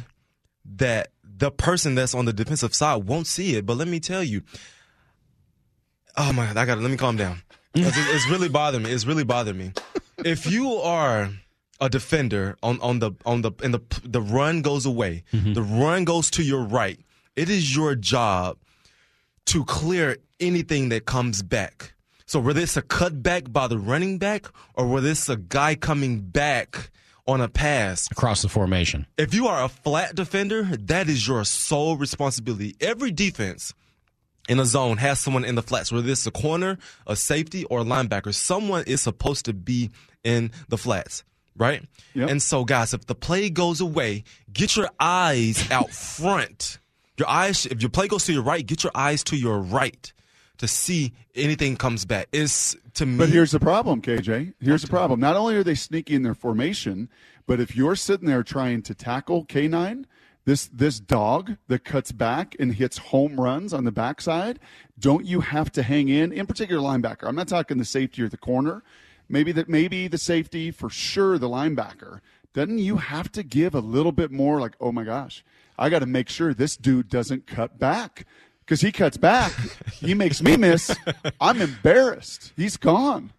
[0.64, 3.66] that the person that's on the defensive side won't see it.
[3.66, 4.44] But let me tell you,
[6.16, 7.42] oh my God, I got to let me calm down.
[7.86, 8.92] It's really bothering me.
[8.92, 9.72] It's really bothering me.
[10.26, 11.30] If you are
[11.80, 15.54] a defender on, on the on the and the the run goes away, mm-hmm.
[15.54, 17.00] the run goes to your right.
[17.36, 18.58] It is your job
[19.46, 21.94] to clear anything that comes back.
[22.26, 26.20] So whether it's a cutback by the running back or whether it's a guy coming
[26.22, 26.90] back
[27.28, 29.06] on a pass, Across the formation.
[29.18, 32.76] if you are a flat defender, that is your sole responsibility.
[32.82, 33.74] Every defense
[34.48, 37.80] in a zone has someone in the flats, whether it's a corner, a safety, or
[37.80, 38.34] a linebacker.
[38.34, 39.90] Someone is supposed to be
[40.24, 41.24] in the flats,
[41.56, 41.84] right?
[42.14, 42.30] Yep.
[42.30, 46.80] And so, guys, if the play goes away, get your eyes out front.
[47.18, 50.12] Your eyes, if your play goes to your right, get your eyes to your right
[50.58, 52.28] to see anything comes back.
[52.32, 53.18] It's to me.
[53.18, 54.54] But here's the problem, KJ.
[54.60, 55.20] Here's the problem.
[55.20, 57.10] Not only are they sneaky in their formation,
[57.46, 60.06] but if you're sitting there trying to tackle K9,
[60.48, 64.60] this this dog that cuts back and hits home runs on the backside,
[64.98, 66.32] don't you have to hang in?
[66.32, 67.28] In particular, linebacker.
[67.28, 68.82] I'm not talking the safety or the corner.
[69.28, 72.22] Maybe that maybe the safety for sure the linebacker.
[72.54, 74.62] Doesn't you have to give a little bit more?
[74.62, 75.44] Like, oh my gosh,
[75.78, 78.26] I got to make sure this dude doesn't cut back
[78.62, 79.52] because he cuts back,
[79.96, 80.96] he makes me miss.
[81.42, 82.54] I'm embarrassed.
[82.56, 83.34] He's gone.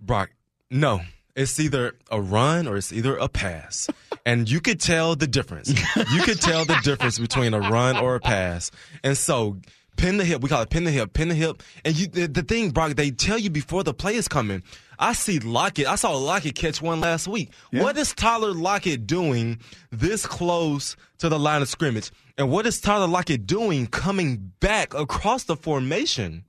[0.00, 0.30] Brock,
[0.68, 1.02] no.
[1.36, 3.88] It's either a run or it's either a pass.
[4.26, 5.68] And you could tell the difference.
[5.68, 8.70] You could tell the difference between a run or a pass.
[9.02, 9.56] And so
[9.96, 10.42] pin the hip.
[10.42, 11.62] We call it pin the hip, pin the hip.
[11.84, 14.62] And you, the, the thing, Brock, they tell you before the play is coming.
[14.98, 15.86] I see Lockett.
[15.86, 17.52] I saw Lockett catch one last week.
[17.72, 17.82] Yeah.
[17.82, 22.10] What is Tyler Lockett doing this close to the line of scrimmage?
[22.36, 26.44] And what is Tyler Lockett doing coming back across the formation?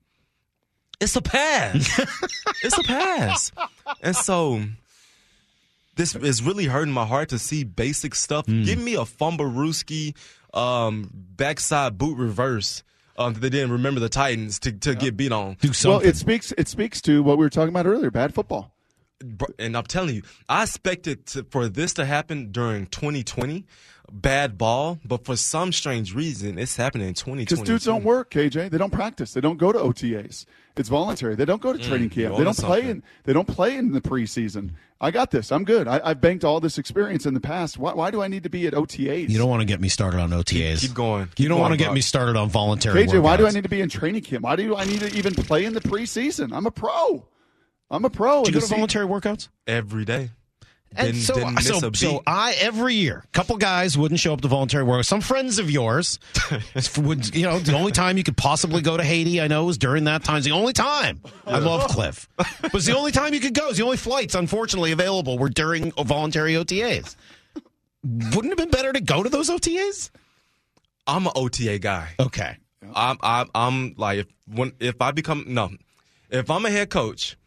[0.99, 1.99] It's a pass.
[2.63, 3.51] it's a pass.
[4.01, 4.61] And so
[6.01, 8.45] this is really hurting my heart to see basic stuff.
[8.47, 10.15] Give me a Fumbarooski
[10.53, 12.83] um, backside boot reverse
[13.17, 15.57] um, they didn't remember the Titans to, to get beat on.
[15.59, 15.99] Do something.
[15.99, 18.73] Well, it speaks it speaks to what we were talking about earlier, bad football.
[19.23, 23.65] Bro- and I'm telling you, I expected to, for this to happen during 2020,
[24.11, 27.43] bad ball, but for some strange reason, it's happening in 2020.
[27.45, 28.69] Because dudes don't work, KJ.
[28.69, 29.33] They don't practice.
[29.33, 30.45] They don't go to OTAs.
[30.77, 31.35] It's voluntary.
[31.35, 32.37] They don't go to training Mm, camp.
[32.37, 32.89] They don't play something.
[32.89, 33.03] in.
[33.25, 34.71] They don't play in the preseason.
[35.01, 35.51] I got this.
[35.51, 35.87] I'm good.
[35.87, 37.77] I, I've banked all this experience in the past.
[37.77, 39.29] Why, why do I need to be at OTAs?
[39.29, 40.79] You don't want to get me started on OTAs.
[40.81, 41.27] keep going.
[41.37, 43.05] you don't want to get me started on voluntary.
[43.05, 44.43] KJ, why do I need to be in training camp?
[44.43, 46.53] Why do I need to even play in the preseason?
[46.53, 47.25] I'm a pro.
[47.91, 48.43] I'm a pro.
[48.43, 49.49] Do you go to see- voluntary workouts?
[49.67, 50.31] every day.
[50.93, 51.97] And Didn't, so, didn't miss so, a beat.
[51.99, 55.05] so I every year, a couple guys wouldn't show up to voluntary work.
[55.05, 56.19] Some friends of yours
[56.97, 59.77] would, you know, the only time you could possibly go to Haiti, I know, was
[59.77, 60.37] during that time.
[60.39, 61.21] It's the only time.
[61.47, 63.69] I love Cliff, but it's the only time you could go.
[63.69, 67.15] It's the only flights, unfortunately, available were during voluntary OTAs.
[68.03, 70.09] Wouldn't it have been better to go to those OTAs?
[71.07, 72.09] I'm an OTA guy.
[72.19, 72.57] Okay,
[72.93, 75.69] I'm, I'm, I'm like, if, when, if I become, no,
[76.29, 77.37] if I'm a head coach,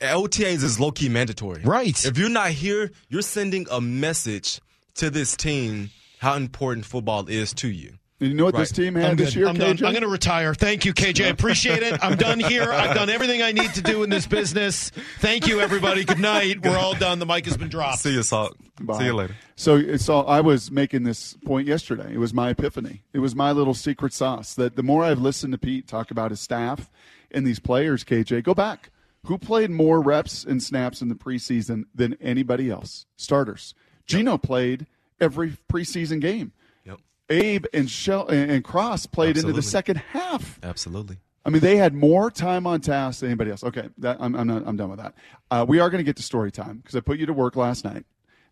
[0.00, 1.62] OTAs is low key mandatory.
[1.62, 2.04] Right.
[2.04, 4.60] If you're not here, you're sending a message
[4.96, 7.98] to this team how important football is to you.
[8.18, 9.40] And you know what this team had I'm this good.
[9.40, 9.76] year, I'm done.
[9.76, 9.84] KJ?
[9.84, 10.54] I'm going to retire.
[10.54, 11.28] Thank you, KJ.
[11.28, 12.02] Appreciate it.
[12.02, 12.72] I'm done here.
[12.72, 14.90] I've done everything I need to do in this business.
[15.20, 16.02] Thank you, everybody.
[16.02, 16.62] Good night.
[16.64, 17.18] We're all done.
[17.18, 17.98] The mic has been dropped.
[17.98, 18.54] See you, Salk.
[18.80, 18.98] Bye.
[18.98, 19.36] See you later.
[19.56, 22.14] So, so I was making this point yesterday.
[22.14, 23.02] It was my epiphany.
[23.12, 26.30] It was my little secret sauce that the more I've listened to Pete talk about
[26.30, 26.90] his staff
[27.30, 28.88] and these players, KJ, go back.
[29.26, 33.06] Who played more reps and snaps in the preseason than anybody else?
[33.16, 33.74] Starters.
[34.06, 34.86] Geno played
[35.20, 36.52] every preseason game.
[36.84, 37.00] Yep.
[37.28, 40.60] Abe and Shell and Cross played into the second half.
[40.62, 41.18] Absolutely.
[41.44, 43.64] I mean, they had more time on task than anybody else.
[43.64, 45.14] Okay, that, I'm, I'm, not, I'm done with that.
[45.50, 47.56] Uh, we are going to get to story time because I put you to work
[47.56, 48.04] last night.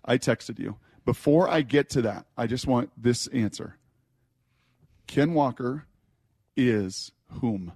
[0.05, 0.77] I texted you.
[1.05, 3.79] Before I get to that, I just want this answer.
[5.07, 5.87] Ken Walker
[6.57, 7.73] is whom?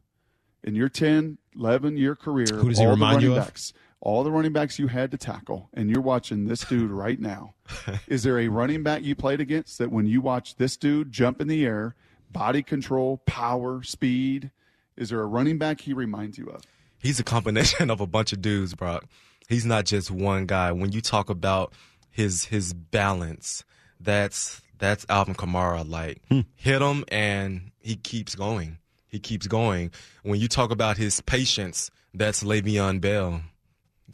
[0.65, 3.47] In your 10, 11 year career, Who does he remind the you running of?
[3.47, 7.21] backs, all the running backs you had to tackle, and you're watching this dude right
[7.21, 7.55] now.
[8.07, 11.41] is there a running back you played against that when you watch this dude jump
[11.41, 11.95] in the air,
[12.31, 14.51] body control, power, speed,
[14.97, 16.63] is there a running back he reminds you of?
[16.99, 19.05] he's a combination of a bunch of dudes, Brock.
[19.49, 20.73] He's not just one guy.
[20.73, 21.73] When you talk about
[22.11, 23.65] his his balance,
[23.99, 25.89] that's that's Alvin Kamara.
[25.89, 26.41] Like hmm.
[26.55, 28.79] hit him and he keeps going.
[29.09, 29.91] He keeps going.
[30.23, 33.43] When you talk about his patience, that's Le'Veon Bell.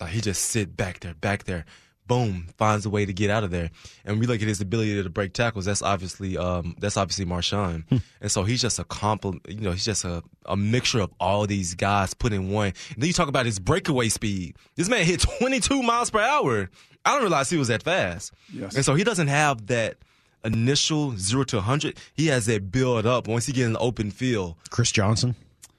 [0.00, 1.64] Like he just sit back there, back there,
[2.06, 3.70] boom, finds a way to get out of there.
[4.04, 5.64] And we look at his ability to break tackles.
[5.64, 7.84] That's obviously um, that's obviously Marshawn.
[8.20, 9.42] and so he's just a compliment.
[9.48, 12.72] You know, he's just a, a mixture of all these guys put in one.
[12.94, 14.56] And then you talk about his breakaway speed.
[14.76, 16.70] This man hit 22 miles per hour.
[17.04, 18.32] I don't realize he was that fast.
[18.52, 18.74] Yes.
[18.74, 19.98] And so he doesn't have that
[20.44, 21.96] initial zero to 100.
[22.14, 24.56] He has that build up once he get in the open field.
[24.70, 25.34] Chris Johnson.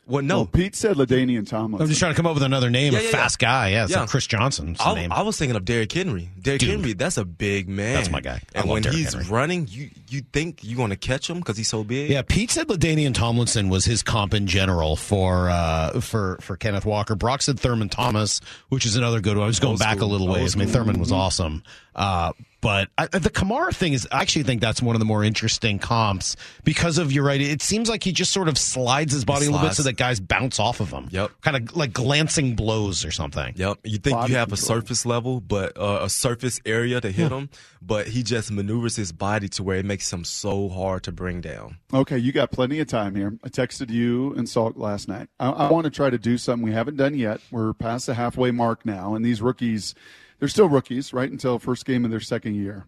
[0.08, 0.36] Well, no.
[0.38, 1.82] Well, Pete said LaDainian Tomlinson.
[1.82, 2.94] I'm just trying to come up with another name.
[2.94, 3.48] Yeah, a yeah, fast yeah.
[3.48, 3.68] guy.
[3.70, 4.02] Yeah, it's Yeah.
[4.02, 5.12] like Chris Johnson's the I, name.
[5.12, 6.30] I was thinking of Derrick Henry.
[6.40, 6.70] Derrick Dude.
[6.70, 7.96] Henry, that's a big man.
[7.96, 8.40] That's my guy.
[8.56, 9.28] I And when Derrick he's Henry.
[9.30, 12.12] running, you you think you're going to catch him because he's so big.
[12.12, 16.86] Yeah, Pete said LaDainian Tomlinson was his comp in general for uh, for for Kenneth
[16.86, 17.16] Walker.
[17.16, 19.46] Brock said Thurman Thomas, which is another good one.
[19.46, 20.56] I was going Old back a little Old ways.
[20.56, 20.68] I mean.
[20.68, 21.64] Thurman was awesome.
[21.96, 22.34] Uh,
[22.66, 25.78] but I, the Kamara thing is, I actually think that's one of the more interesting
[25.78, 27.40] comps because of you're right.
[27.40, 29.98] It seems like he just sort of slides his body a little bit so that
[29.98, 31.08] guys bounce off of him.
[31.12, 31.30] Yep.
[31.42, 33.54] kind of like glancing blows or something.
[33.56, 33.78] Yep.
[33.84, 37.32] You think Body you have a surface level, but uh, a surface area to hit
[37.32, 37.52] him,
[37.84, 41.42] but he just maneuvers his body to where it makes him so hard to bring
[41.42, 41.78] down.
[41.94, 43.38] Okay, you got plenty of time here.
[43.44, 45.30] I texted you and Salk last night.
[45.40, 47.42] I, I want to try to do something we haven't done yet.
[47.52, 49.94] We're past the halfway mark now, and these rookies,
[50.40, 52.86] they're still rookies, right until first game of their second year.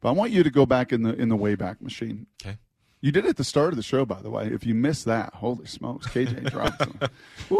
[0.00, 2.26] But I want you to go back in the in the wayback machine.
[2.42, 2.58] Okay.
[3.02, 4.48] You did it at the start of the show, by the way.
[4.48, 6.98] If you missed that, holy smokes, KJ dropped some.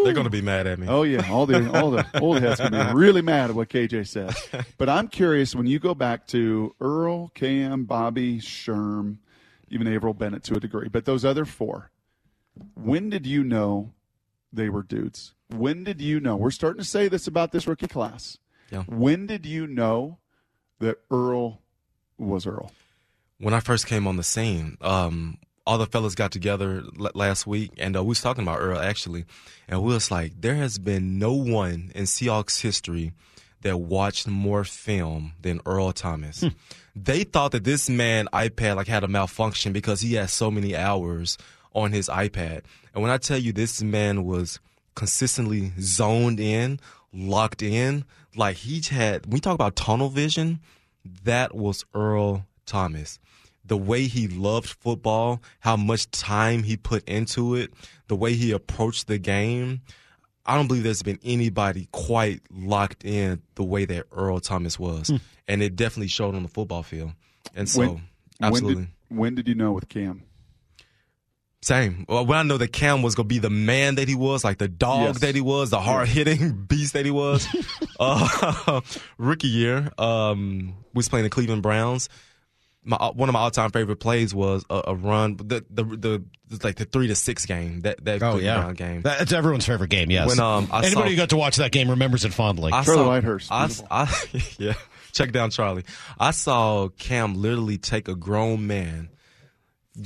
[0.05, 0.87] They're going to be mad at me.
[0.87, 4.07] Oh yeah, all the all the old heads gonna be really mad at what KJ
[4.07, 4.37] says.
[4.79, 9.19] But I'm curious when you go back to Earl, Cam, Bobby, Sherm,
[9.69, 11.91] even Averill Bennett to a degree, but those other four,
[12.75, 13.93] when did you know
[14.53, 15.35] they were dudes?
[15.49, 16.37] When did you know?
[16.37, 18.39] We're starting to say this about this rookie class.
[18.71, 18.83] Yeah.
[18.85, 20.19] When did you know
[20.79, 21.61] that Earl
[22.19, 22.73] was Earl?
[23.39, 27.47] when I first came on the scene, um, all the fellas got together l- last
[27.47, 29.25] week, and uh, we was talking about Earl actually,
[29.67, 33.13] and we was like, there has been no one in Seahawks history
[33.63, 36.45] that watched more film than Earl Thomas.
[36.95, 40.77] They thought that this man iPad like had a malfunction because he had so many
[40.77, 41.39] hours
[41.73, 44.61] on his iPad, and when I tell you this man was
[44.95, 46.79] consistently zoned in,
[47.13, 48.05] locked in,
[48.37, 49.27] like he had.
[49.27, 50.61] When we talk about tunnel vision,
[51.25, 53.19] that was Earl Thomas.
[53.65, 57.73] The way he loved football, how much time he put into it,
[58.09, 59.83] the way he approached the game.
[60.47, 65.09] I don't believe there's been anybody quite locked in the way that Earl Thomas was,
[65.09, 65.17] hmm.
[65.47, 67.13] and it definitely showed on the football field.
[67.55, 68.03] And so, When-
[68.41, 68.75] absolutely.
[68.75, 70.23] When did, when did you know with Cam?
[71.63, 72.07] Same.
[72.09, 74.57] Well, when I know that Cam was gonna be the man that he was, like
[74.59, 75.19] the dog Yes.
[75.21, 77.47] that he was, the hard hitting beast that he was.
[78.01, 78.81] uh,
[79.19, 82.09] rookie year, um, we was playing the Cleveland Browns.
[82.83, 85.85] My uh, one of my all time favorite plays was a, a run, the, the
[85.85, 89.03] the the like the three to six game that that Oh Cleveland yeah, Brown game.
[89.03, 90.11] That's everyone's favorite game.
[90.11, 90.29] Yes.
[90.29, 92.73] When, um, I anybody saw- who got to watch that game remembers it fondly.
[92.73, 93.87] I Charlie saw- Whitehurst, I, beautiful.
[93.91, 94.25] I,
[94.59, 94.73] yeah,
[95.13, 95.85] check down Charlie.
[96.19, 99.11] I saw Cam literally take a grown man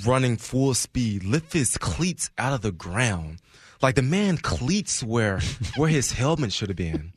[0.04, 3.38] running full speed, lift his cleats out of the ground.
[3.82, 5.40] Like the man cleats where
[5.76, 7.12] where his helmet should have been.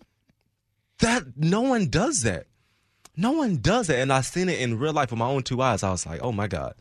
[1.00, 2.48] That no one does that.
[3.16, 4.00] No one does it.
[4.00, 5.84] And I seen it in real life with my own two eyes.
[5.84, 6.74] I was like, oh my God.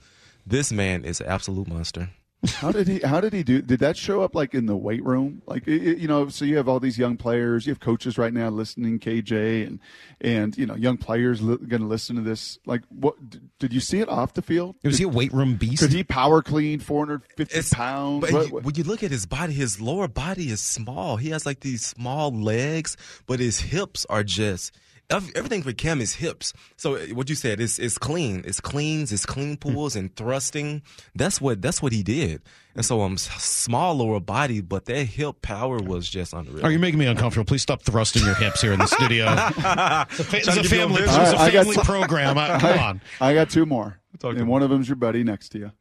[0.46, 2.10] This man is an absolute monster.
[2.46, 2.98] How did he?
[3.00, 3.60] How did he do?
[3.62, 5.42] Did that show up like in the weight room?
[5.46, 7.66] Like it- you know, so you have all these young players.
[7.66, 9.80] You have coaches right now listening, KJ, and
[10.20, 12.58] and you know, young players li- going to listen to this.
[12.66, 13.16] Like, what
[13.58, 14.76] did you see it off the field?
[14.84, 15.82] was he a weight room beast?
[15.82, 18.20] Could he power clean 450 It's- pounds?
[18.20, 21.16] But What- you- what- when you look at his body, his lower body is small.
[21.16, 22.96] He has like these small legs,
[23.26, 24.72] but his hips are just
[25.10, 26.52] everything for Cam is hips.
[26.76, 28.42] So uh, what you said is is clean.
[28.44, 30.82] It's cleans, it's clean pulls and thrusting.
[31.14, 32.42] That's what that's what he did.
[32.74, 36.64] And so I'm um s- small lower body, but that hip power was just unreal.
[36.64, 37.44] Are you making me uncomfortable?
[37.46, 39.26] Please stop thrusting your hips here in the studio.
[40.10, 41.26] it's a, fa- it's a Trying to give you a family, it's visual.
[41.26, 42.38] a All right, I got program.
[42.38, 43.00] Uh, come on.
[43.20, 44.52] I got two more, Talk to and me.
[44.52, 45.72] one of them's your buddy next to you.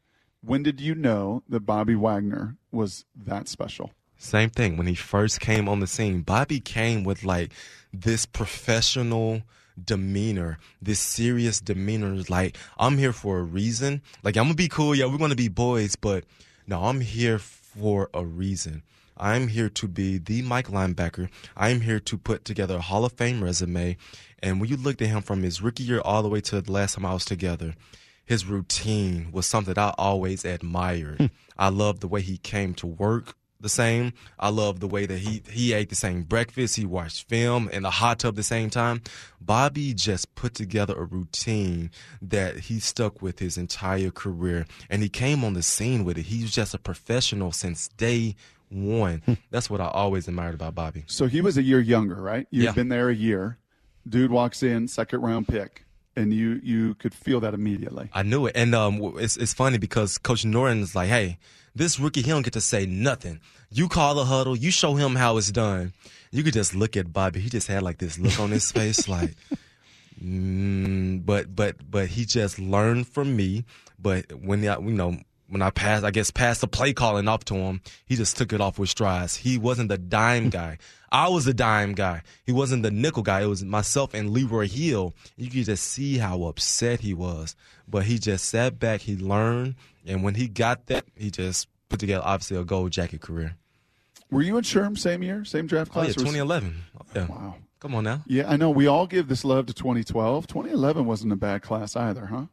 [0.41, 3.91] When did you know that Bobby Wagner was that special?
[4.25, 4.75] Same thing.
[4.75, 7.51] When he first came on the scene, Bobby came with like
[7.93, 9.43] this professional
[9.81, 12.23] demeanor, this serious demeanor.
[12.27, 14.01] Like, I'm here for a reason.
[14.23, 14.95] Like, I'm gonna be cool.
[14.95, 16.23] Yeah, we're gonna be boys, but
[16.65, 18.81] no, I'm here for a reason.
[19.15, 21.29] I'm here to be the Mike linebacker.
[21.55, 23.95] I'm here to put together a Hall of Fame resume.
[24.41, 26.71] And when you looked at him from his rookie year all the way to the
[26.71, 27.75] last time I was together,
[28.25, 31.17] his routine was something I always admired.
[31.19, 31.25] Hmm.
[31.59, 33.35] I loved the way he came to work
[33.65, 34.13] the same.
[34.39, 36.75] I love the way that he he ate the same breakfast.
[36.77, 39.01] He watched film in the hot tub at the same time.
[39.41, 45.09] Bobby just put together a routine that he stuck with his entire career, and he
[45.09, 46.27] came on the scene with it.
[46.27, 48.35] He was just a professional since day
[48.69, 49.21] one.
[49.51, 51.03] That's what I always admired about Bobby.
[51.07, 52.47] So he was a year younger, right?
[52.51, 52.71] You've Yeah.
[52.71, 53.57] been there a year.
[54.07, 58.09] Dude walks in, second round pick, and you you could feel that immediately.
[58.13, 61.37] I knew it, and um, it's it's funny because Coach Norton's like, "Hey,
[61.75, 63.39] this rookie, he don't get to say nothing.
[63.71, 65.93] You call the huddle, you show him how it's done.
[66.31, 67.39] You could just look at Bobby.
[67.39, 69.35] He just had like this look on his face, like,
[70.21, 73.65] mm, but but but he just learned from me.
[73.99, 77.45] But when I, you know when I passed, I guess passed the play calling up
[77.45, 79.35] to him, he just took it off with strides.
[79.35, 80.77] He wasn't the dime guy.
[81.11, 82.23] I was the dime guy.
[82.45, 83.41] He wasn't the nickel guy.
[83.41, 85.13] It was myself and Leroy Hill.
[85.37, 87.55] You could just see how upset he was.
[87.87, 89.75] But he just sat back, he learned,
[90.05, 93.55] and when he got that, he just put together obviously a gold jacket career.
[94.31, 96.05] Were you in Sherm same year, same draft class?
[96.05, 96.23] Oh yeah, class?
[96.25, 96.75] was- 2011.
[97.15, 97.25] Yeah.
[97.27, 97.55] Wow.
[97.79, 98.23] Come on now.
[98.25, 98.71] Yeah, I know.
[98.71, 100.47] We all give this love to 2012.
[100.47, 102.45] 2011 wasn't a bad class either, huh?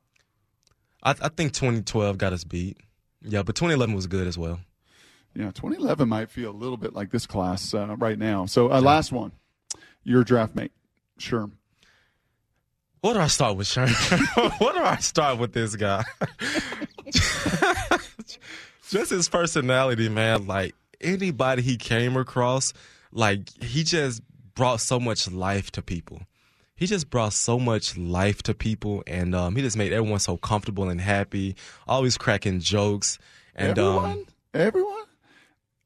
[1.02, 2.76] I, I think 2012 got us beat.
[3.22, 4.60] Yeah, but 2011 was good as well.
[5.34, 8.44] Yeah, 2011 might feel a little bit like this class uh, right now.
[8.44, 9.32] So, uh, last one,
[10.04, 10.72] your draft mate,
[11.18, 11.52] Sherm.
[13.00, 13.88] What do I start with, Sherm?
[14.60, 16.04] what do I start with this guy?
[18.92, 20.46] Just his personality, man.
[20.46, 22.74] Like anybody he came across,
[23.11, 24.20] like he just
[24.55, 26.20] brought so much life to people.
[26.76, 30.37] He just brought so much life to people, and um, he just made everyone so
[30.37, 31.57] comfortable and happy.
[31.88, 33.18] Always cracking jokes,
[33.55, 34.11] and Everyone?
[34.11, 34.91] um, Everyone?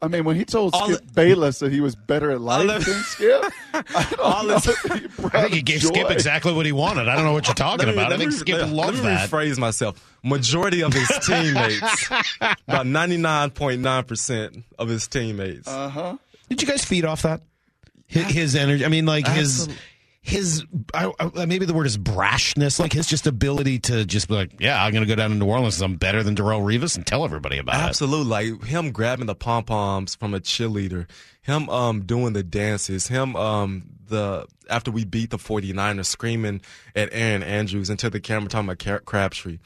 [0.03, 2.69] I mean, when he told All Skip the- Bayless that he was better at life
[2.69, 4.59] of- than Skip, I don't All know.
[4.59, 5.89] the- if he brought I think he gave joy.
[5.89, 7.09] Skip exactly what he wanted.
[7.09, 8.07] I don't know what you're talking me- about.
[8.07, 9.31] I let think me- Skip let, loved let me that.
[9.31, 10.17] rephrase myself.
[10.23, 12.11] Majority of his teammates,
[12.69, 15.67] about ninety nine point nine percent of his teammates.
[15.69, 16.17] Uh-huh.
[16.51, 17.41] Did you guys feed off that?
[18.07, 18.85] His, his energy.
[18.85, 19.69] I mean, like his
[20.27, 20.65] his.
[20.93, 22.81] I, I, maybe the word is brashness.
[22.81, 25.47] Like his just ability to just be like, yeah, I'm to go down to New
[25.47, 25.81] Orleans.
[25.81, 27.89] I'm better than Darrelle Revis and tell everybody about it.
[27.89, 31.09] Absolutely, like him grabbing the pom poms from a cheerleader,
[31.43, 36.61] him um doing the dances, him um the after we beat the 49ers screaming
[36.97, 39.59] at Erin Andrews into the camera talking about Crabtree.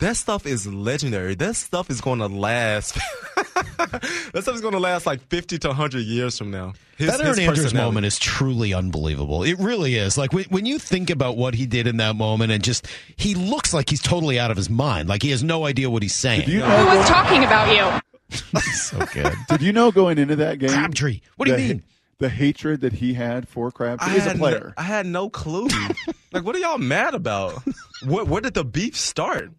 [0.00, 1.34] That stuff is legendary.
[1.34, 2.94] That stuff is going to last.
[3.36, 6.72] that stuff is going to last like 50 to 100 years from now.
[6.96, 9.42] His, that Erin Andrews moment is truly unbelievable.
[9.42, 10.16] It really is.
[10.16, 12.86] Like when, when you think about what he did in that moment, and just
[13.16, 15.10] he looks like he's totally out of his mind.
[15.10, 16.46] Like he has no idea what he's saying.
[16.46, 18.60] Do you know Who was talking about you?
[18.72, 19.34] so good.
[19.48, 20.70] Did you know going into that game?
[20.70, 21.20] Crabtree.
[21.36, 21.82] What do you mean?
[22.20, 24.64] The hatred that he had for Crabtree I as a had player.
[24.64, 25.68] No, I had no clue.
[26.32, 27.62] like, what are y'all mad about?
[28.04, 29.50] What, where did the beef start?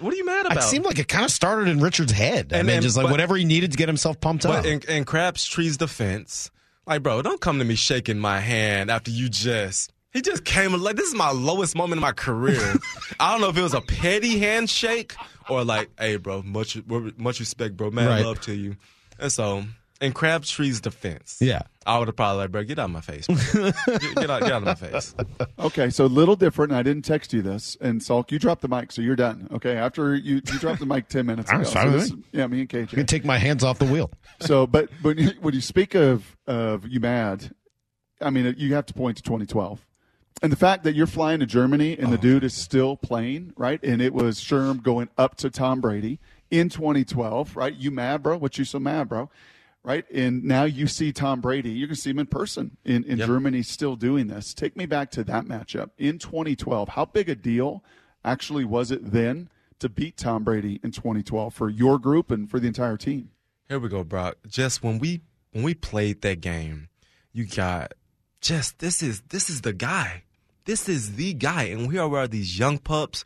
[0.00, 0.58] What are you mad about?
[0.58, 2.52] It seemed like it kind of started in Richard's head.
[2.52, 4.62] I And mean, then- just like but- whatever he needed to get himself pumped up.
[4.62, 6.50] But in, in Crabtree's defense,
[6.86, 9.92] like, bro, don't come to me shaking my hand after you just.
[10.12, 12.74] He just came like this is my lowest moment in my career.
[13.20, 15.14] I don't know if it was a petty handshake
[15.48, 16.76] or like, hey, bro, much
[17.16, 18.24] much respect, bro, man, Right.
[18.24, 18.76] love to you.
[19.20, 19.64] And so,
[20.00, 21.62] in Crabtree's defense, Yeah.
[21.86, 23.74] I would have probably like, bro, get out of my face, get,
[24.14, 25.14] get out, get out of my face.
[25.58, 26.72] Okay, so a little different.
[26.72, 29.48] I didn't text you this, and Salk, you dropped the mic, so you're done.
[29.52, 31.60] Okay, after you you dropped the mic ten minutes ago.
[31.60, 32.82] it's fine So this- yeah, me and KJ.
[32.82, 33.06] I can KJ.
[33.08, 34.10] take my hands off the wheel.
[34.40, 37.54] So, but but when you- when you speak of of you mad,
[38.20, 39.84] I mean you have to point to 2012.
[40.42, 42.20] And the fact that you're flying to Germany and the Oh.
[42.22, 43.82] dude is still playing, right?
[43.82, 46.20] And it was Sherm going up to Tom Brady
[46.50, 47.74] in 2012, right?
[47.74, 48.38] You mad, bro?
[48.38, 49.28] What you so mad, bro?
[49.82, 50.04] Right?
[50.12, 51.70] And now you see Tom Brady.
[51.70, 54.52] You can see him in person in, in Germany still doing this.
[54.52, 56.90] Take me back to that matchup in 2012.
[56.90, 57.82] How big a deal
[58.22, 62.60] actually was it then to beat Tom Brady in 2012 for your group and for
[62.60, 63.30] the entire team?
[63.68, 64.36] Here we go, Brock.
[64.46, 65.22] Just when we
[65.52, 66.88] when we played that game,
[67.32, 67.94] you got
[68.40, 70.24] just this is this is the guy.
[70.64, 73.24] This is the guy, and here we are, these young pups,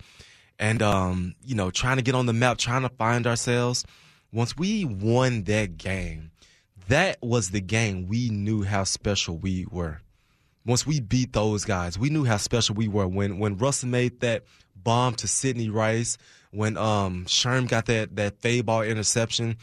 [0.58, 3.84] and um, you know, trying to get on the map, trying to find ourselves.
[4.32, 6.30] Once we won that game,
[6.88, 10.00] that was the game we knew how special we were.
[10.66, 13.06] Once we beat those guys, we knew how special we were.
[13.06, 16.16] When when Russell made that bomb to Sidney Rice,
[16.52, 19.56] when um Sherm got that that fade ball interception,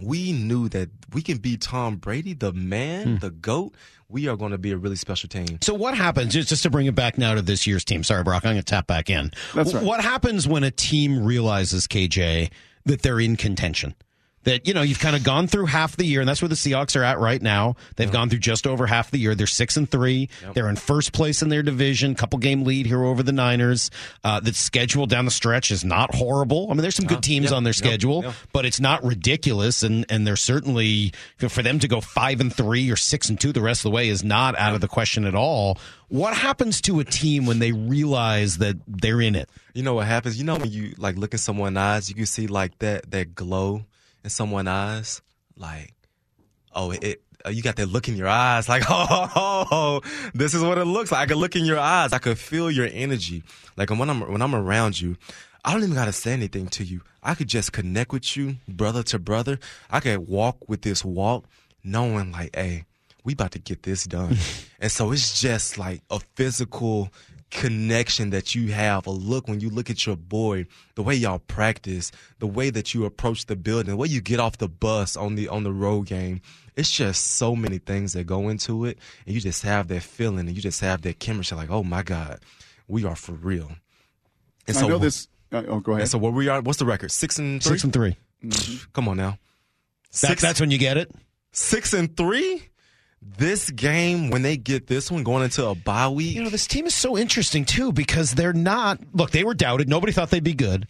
[0.00, 3.74] we knew that we can beat Tom Brady, the man, the GOAT.
[4.08, 5.58] We are going to be a really special team.
[5.62, 8.02] So what happens, just, just to bring it back now to this year's team?
[8.02, 9.30] Sorry, Brock, I'm going to tap back in.
[9.54, 9.84] That's right.
[9.84, 12.50] What happens when a team realizes, KJ,
[12.86, 13.94] that they're in contention?
[14.44, 16.54] That, you know, you've kind of gone through half the year, and that's where the
[16.54, 17.76] Seahawks are at right now.
[17.96, 19.34] They've gone through just over half the year.
[19.34, 20.30] They're six and three.
[20.54, 23.90] They're in first place in their division, couple game lead here over the Niners.
[24.24, 26.68] Uh, the schedule down the stretch is not horrible.
[26.70, 29.82] I mean, there's some good teams yeah, on their schedule, but it's not ridiculous.
[29.82, 33.52] And, and they're certainly, for them to go five and three or six and two
[33.52, 35.78] the rest of the way is not out of the question at all.
[36.08, 39.48] What happens to a team when they realize that they're in it?
[39.74, 40.38] You know what happens?
[40.38, 43.34] You know when you like look in someone's eyes, you can see like that that
[43.36, 43.84] glow
[44.24, 45.22] in someone's eyes.
[45.56, 45.94] Like,
[46.74, 47.04] oh, it.
[47.04, 50.02] it uh, you got that look in your eyes, like, oh,
[50.34, 51.22] this is what it looks like.
[51.22, 52.12] I can look in your eyes.
[52.12, 53.42] I could feel your energy.
[53.78, 55.16] Like when I'm when I'm around you,
[55.64, 57.00] I don't even gotta say anything to you.
[57.22, 59.58] I could just connect with you, brother to brother.
[59.90, 61.44] I could walk with this walk,
[61.82, 62.84] knowing like, hey,
[63.24, 64.36] we about to get this done.
[64.80, 67.10] and so it's just like a physical
[67.50, 71.40] connection that you have, a look when you look at your boy, the way y'all
[71.40, 75.16] practice, the way that you approach the building, the way you get off the bus
[75.16, 76.40] on the on the road game.
[76.76, 80.46] It's just so many things that go into it, and you just have that feeling,
[80.46, 81.56] and you just have that chemistry.
[81.56, 82.40] Like, oh my God,
[82.88, 83.72] we are for real.
[84.66, 85.28] And I know this.
[85.52, 86.02] Uh, oh, go ahead.
[86.02, 87.10] And so where we are, what's the record?
[87.10, 87.72] Six and three.
[87.72, 88.16] Six and three.
[88.92, 89.38] Come on now.
[90.12, 91.10] That, Six, that's when you get it.
[91.52, 92.69] six and three.
[93.22, 96.66] This game, when they get this one going into a bye week, You know, this
[96.66, 98.98] team is so interesting too because they're not.
[99.12, 99.88] Look, they were doubted.
[99.88, 100.88] Nobody thought they'd be good.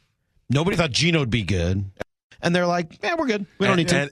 [0.48, 1.84] Nobody thought Geno would be good,
[2.40, 3.46] and they're like, "Yeah, we're good.
[3.58, 4.10] We don't need to." And,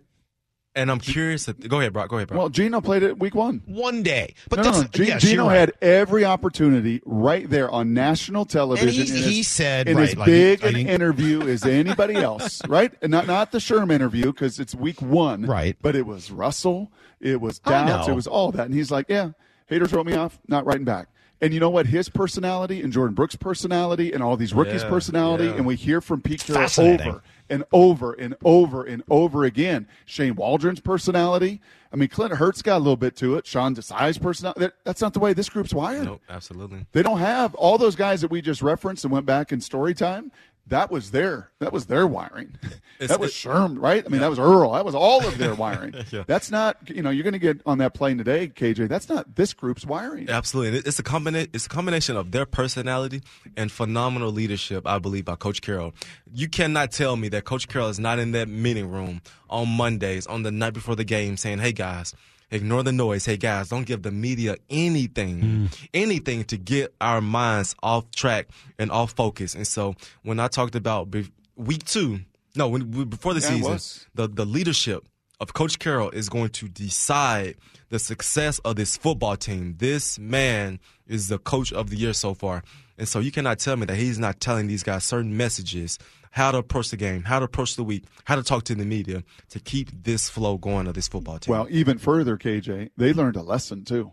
[0.78, 1.46] and I'm curious.
[1.46, 2.08] Go ahead, Brock.
[2.08, 2.38] Go ahead, Brock.
[2.38, 3.62] well, Geno played it week one.
[3.66, 4.88] One day, but no, that's, no, no.
[4.88, 5.58] G- yes, Geno you're right.
[5.58, 9.00] had every opportunity right there on national television.
[9.02, 12.14] And he- in he as- said, in right, as like, big an interview as anybody
[12.16, 12.92] else, right?
[13.02, 15.76] And not not the Sherm interview because it's week one, Right.
[15.82, 18.12] But it was Russell, it was I Dowds, know.
[18.12, 19.30] it was all that, and he's like, yeah,
[19.66, 21.08] haters wrote me off, not writing back.
[21.40, 21.86] And you know what?
[21.86, 25.52] His personality and Jordyn Brooks' personality and all these rookies' Yeah, personality, yeah.
[25.52, 29.86] and we hear from Pete Carroll over and over and over and over again.
[30.04, 31.60] Shane Waldron's personality.
[31.92, 33.46] I mean, Clint Hurtt's got a little bit to it.
[33.46, 34.60] Sean Desai's personality.
[34.60, 36.04] That, that's not the way this group's wired.
[36.04, 36.84] nope, absolutely.
[36.92, 39.94] They don't have all those guys that we just referenced and went back in story
[39.94, 40.32] time.
[40.68, 42.56] That was their that was their wiring.
[43.00, 44.04] It's- that was Sherm, right?
[44.04, 44.72] I mean, that was Earl.
[44.72, 45.94] That was all of their wiring.
[46.10, 46.24] Yeah.
[46.26, 48.88] That's not you know you're going to get on that plane today, KJ.
[48.88, 50.28] That's not this group's wiring.
[50.28, 51.50] Absolutely, it's a combination.
[51.52, 53.22] It's a combination of their personality
[53.56, 54.86] and phenomenal leadership.
[54.86, 55.94] I believe by Coach Carroll.
[56.32, 60.26] You cannot tell me that Coach Carroll is not in that meeting room on Mondays,
[60.26, 62.14] on the night before the game, saying, "Hey guys."
[62.50, 63.26] Ignore the noise.
[63.26, 65.88] Hey guys, don't give the media anything, mm.
[65.92, 69.54] anything to get our minds off track and off focus.
[69.54, 72.20] And so when I talked about be- week two,
[72.56, 75.06] no, when, before the Yeah, season, the the leadership
[75.40, 77.56] of Coach Carroll is going to decide
[77.90, 79.76] the success of this football team.
[79.78, 82.62] This man is the coach of the year so far.
[82.98, 85.98] And so you cannot tell me that he's not telling these guys certain messages
[86.30, 88.84] how to approach the game, how to approach the week, how to talk to the
[88.84, 91.52] media to keep this flow going of this football team.
[91.52, 94.12] Well, even further, KJ, they learned a lesson too.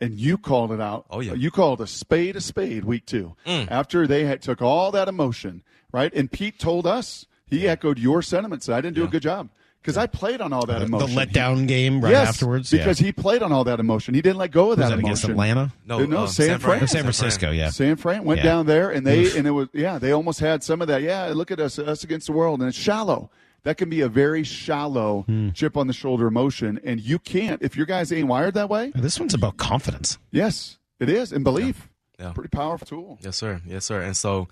[0.00, 1.06] And you called it out.
[1.10, 1.34] Oh, yeah.
[1.34, 3.36] You called a spade a spade week two.
[3.46, 3.70] Mm.
[3.70, 6.12] After they had took all that emotion, right?
[6.12, 8.68] And Pete told us, he echoed your sentiments.
[8.68, 9.50] I didn't do a good job.
[9.82, 11.14] Because I played on all that The emotion.
[11.16, 12.70] The letdown game right yes, afterwards.
[12.70, 14.14] Because he played on all that emotion.
[14.14, 15.24] He didn't let go of was that, that against.
[15.24, 15.72] Atlanta?
[15.84, 16.86] no, no, uh, San Fran.
[16.86, 17.70] San Francisco, yeah.
[17.70, 18.44] San Fran went Yeah.
[18.44, 21.26] down there and they and it was yeah they almost had some of that yeah
[21.34, 23.28] look at us us against the world and it's shallow
[23.64, 25.50] that can be a very shallow Hmm.
[25.50, 28.92] chip on the shoulder emotion and you can't if your guys ain't wired that way
[28.94, 30.18] This one's about confidence.
[30.30, 31.88] yes it is and belief
[32.20, 32.32] Yeah.
[32.32, 33.60] pretty powerful tool Yes, sir.
[33.66, 34.00] Yes, sir.
[34.00, 34.46] And so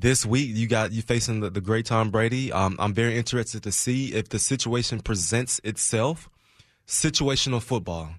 [0.00, 2.52] this week you got you facing the, the great Tom Brady.
[2.52, 6.28] Um, I'm very interested to see if the situation presents itself.
[6.86, 8.10] Situational football.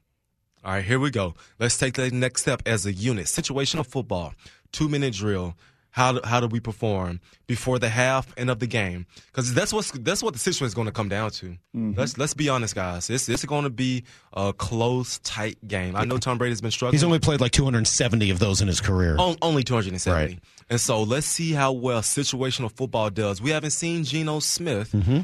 [0.63, 1.35] All right, here we go.
[1.57, 3.25] Let's take the next step as a unit.
[3.25, 4.33] Situational football.
[4.71, 5.55] Two minute drill.
[5.91, 9.07] How do, how do we perform before the half and of the game?
[9.27, 11.57] Because that's what's that's what the situation is going to come down to.
[11.73, 13.07] Let's let's be honest, guys.
[13.07, 15.95] This this is going to be a close, tight game.
[15.95, 16.93] I know Tom Brady's been struggling.
[16.93, 19.17] He's only played like 270 of those in his career.
[19.17, 20.33] On, only 270.
[20.33, 20.39] Right.
[20.69, 23.41] And so let's see how well situational football does.
[23.41, 24.91] We haven't seen Geno Smith.
[24.91, 25.21] Mm-hmm.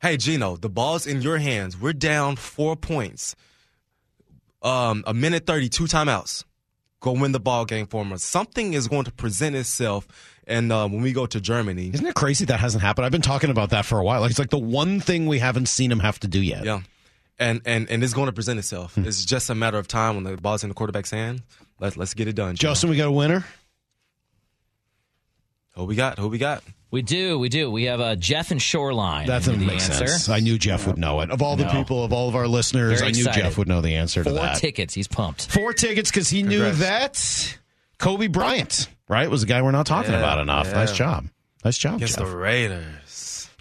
[0.00, 1.80] Hey, Geno, the ball's in your hands.
[1.80, 3.36] We're down four points.
[4.62, 6.44] Um, a minute 30, two timeouts.
[7.00, 8.24] Go win the ball game for us.
[8.24, 10.08] Something is going to present itself.
[10.48, 13.04] And uh, when we go to Germany, Isn't it crazy that hasn't happened?
[13.06, 14.20] I've been talking about that for a while.
[14.20, 16.64] Like, it's like the one thing we haven't seen him have to do yet.
[16.64, 16.80] yeah,
[17.38, 18.94] and and and it's going to present itself.
[18.94, 19.04] Hmm.
[19.06, 21.42] It's just a matter of time when the ball's in the quarterback's hand.
[21.78, 22.56] Let's let's get it done.
[22.56, 23.44] Justin, we got a winner.
[25.74, 26.18] who we got?
[26.18, 26.64] Who we got?
[26.90, 27.70] We do, we do.
[27.70, 29.26] We have uh, Jeff and Shoreline.
[29.26, 30.06] That the doesn't make answer.
[30.06, 30.28] sense.
[30.30, 31.30] I knew Jeff would know it.
[31.30, 31.70] Of all the No.
[31.72, 33.42] people, of all of our listeners, Very I knew excited.
[33.42, 34.36] Jeff would know the answer to that.
[34.36, 34.56] Four that.
[34.56, 34.94] tickets.
[34.94, 35.50] He's pumped.
[35.50, 37.58] Four tickets because he knew that
[37.98, 40.68] Coby Bryant, right, was a guy we're not talking Yeah, about enough.
[40.68, 40.72] yeah.
[40.74, 41.26] Nice job.
[41.64, 42.26] Nice job, Against Jeff.
[42.26, 42.84] the Raiders.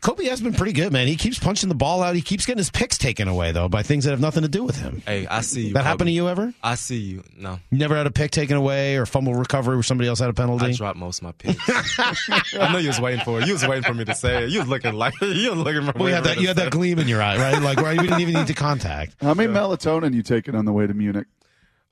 [0.02, 1.08] Coby has been pretty good, man.
[1.08, 2.16] He keeps punching the ball out.
[2.16, 4.64] He keeps getting his picks taken away, though, by things that have nothing to do
[4.64, 5.02] with him.
[5.06, 5.74] Hey, I see you.
[5.74, 5.88] That Coby.
[5.88, 6.54] happened to you ever?
[6.64, 7.24] I see you.
[7.36, 10.30] No, You never had a pick taken away or fumble recovery where somebody else had
[10.30, 10.68] a penalty?
[10.68, 11.60] I dropped most of my picks.
[12.56, 13.48] I know you was waiting for it.
[13.48, 14.50] You was waiting for me to say it.
[14.52, 16.58] You was looking like you was looking for well, me you had that, you had
[16.58, 17.62] that gleam in your eye, right?
[17.62, 18.00] Like, right?
[18.00, 19.16] We didn't even need to contact.
[19.20, 21.28] how many melatonin you taking on the way to Munich.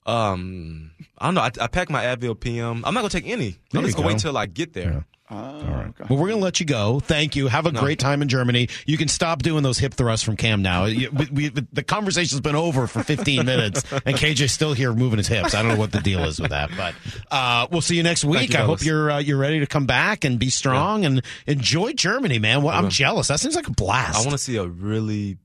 [0.05, 1.41] Um, I don't know.
[1.41, 2.83] I, I packed my Advil PM.
[2.85, 3.57] I'm not gonna take any.
[3.71, 4.13] There I'm just gonna go.
[4.13, 5.05] wait till I get there.
[5.29, 5.91] All Right.
[6.09, 6.99] Well, we're going to let you go.
[6.99, 7.47] Thank you.
[7.47, 8.69] Have a great time in Germany.
[8.85, 10.85] You can stop doing those hip thrusts from Cam now.
[10.85, 15.17] You- we, we, the conversation's been over for 15 minutes, and KJ's still here moving
[15.17, 15.55] his hips.
[15.55, 16.93] I don't know what the deal is with that, but
[17.31, 18.53] uh, we'll see you next week.
[18.53, 21.93] you, I hope you're uh, you're ready to come back and be strong and enjoy
[21.93, 22.61] Germany, man.
[22.61, 23.29] Well, I'm jealous.
[23.29, 24.17] That seems like a blast.
[24.17, 25.37] I want to see a really,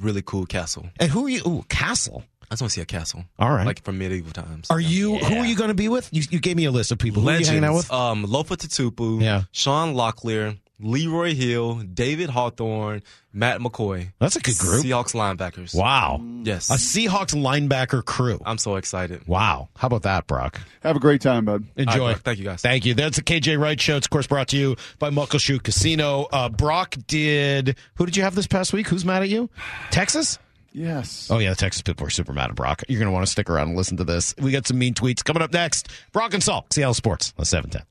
[0.00, 0.86] really cool castle.
[1.00, 1.42] and who are you?
[1.46, 2.22] Ooh, Castle.
[2.50, 3.24] I just want to see a castle.
[3.38, 3.66] All right.
[3.66, 4.70] like from medieval times.
[4.70, 5.16] Are you?
[5.18, 6.08] Who are you going to be with?
[6.12, 7.22] You, you gave me a list of people.
[7.22, 7.92] Who are you hanging out with?
[7.92, 9.20] Um, Lofa Tatupu.
[9.20, 9.42] Yeah.
[9.50, 14.12] Sean Locklear, Leroy Hill, David Hawthorne, Matt McCoy.
[14.18, 14.84] That's a good group.
[14.84, 15.74] Seahawks linebackers.
[15.74, 16.22] Wow.
[16.44, 16.70] Yes.
[16.70, 18.40] A Seahawks linebacker crew.
[18.46, 19.26] I'm so excited.
[19.26, 19.68] Wow.
[19.76, 20.60] How about that, Brock?
[20.82, 21.92] have a great time bud Enjoy.
[21.92, 22.22] All right, Brock.
[22.22, 22.62] Thank you, guys.
[22.62, 22.94] Thank you.
[22.94, 23.96] That's the KJ Wright Show.
[23.96, 26.26] It's, of course, brought to you by Muckleshoot Casino.
[26.32, 27.76] Uh, Brock did.
[27.96, 28.86] Who did you have this past week?
[28.88, 29.50] Who's mad at you?
[29.90, 30.38] Texas?
[30.76, 31.50] Yes Oh, yeah.
[31.50, 32.82] The Texas people are super mad at Brock.
[32.86, 34.34] You're going to want to stick around and listen to this.
[34.36, 35.88] We got some mean tweets coming up next.
[36.12, 37.82] Brock and Salk, Seattle Sports, on 710.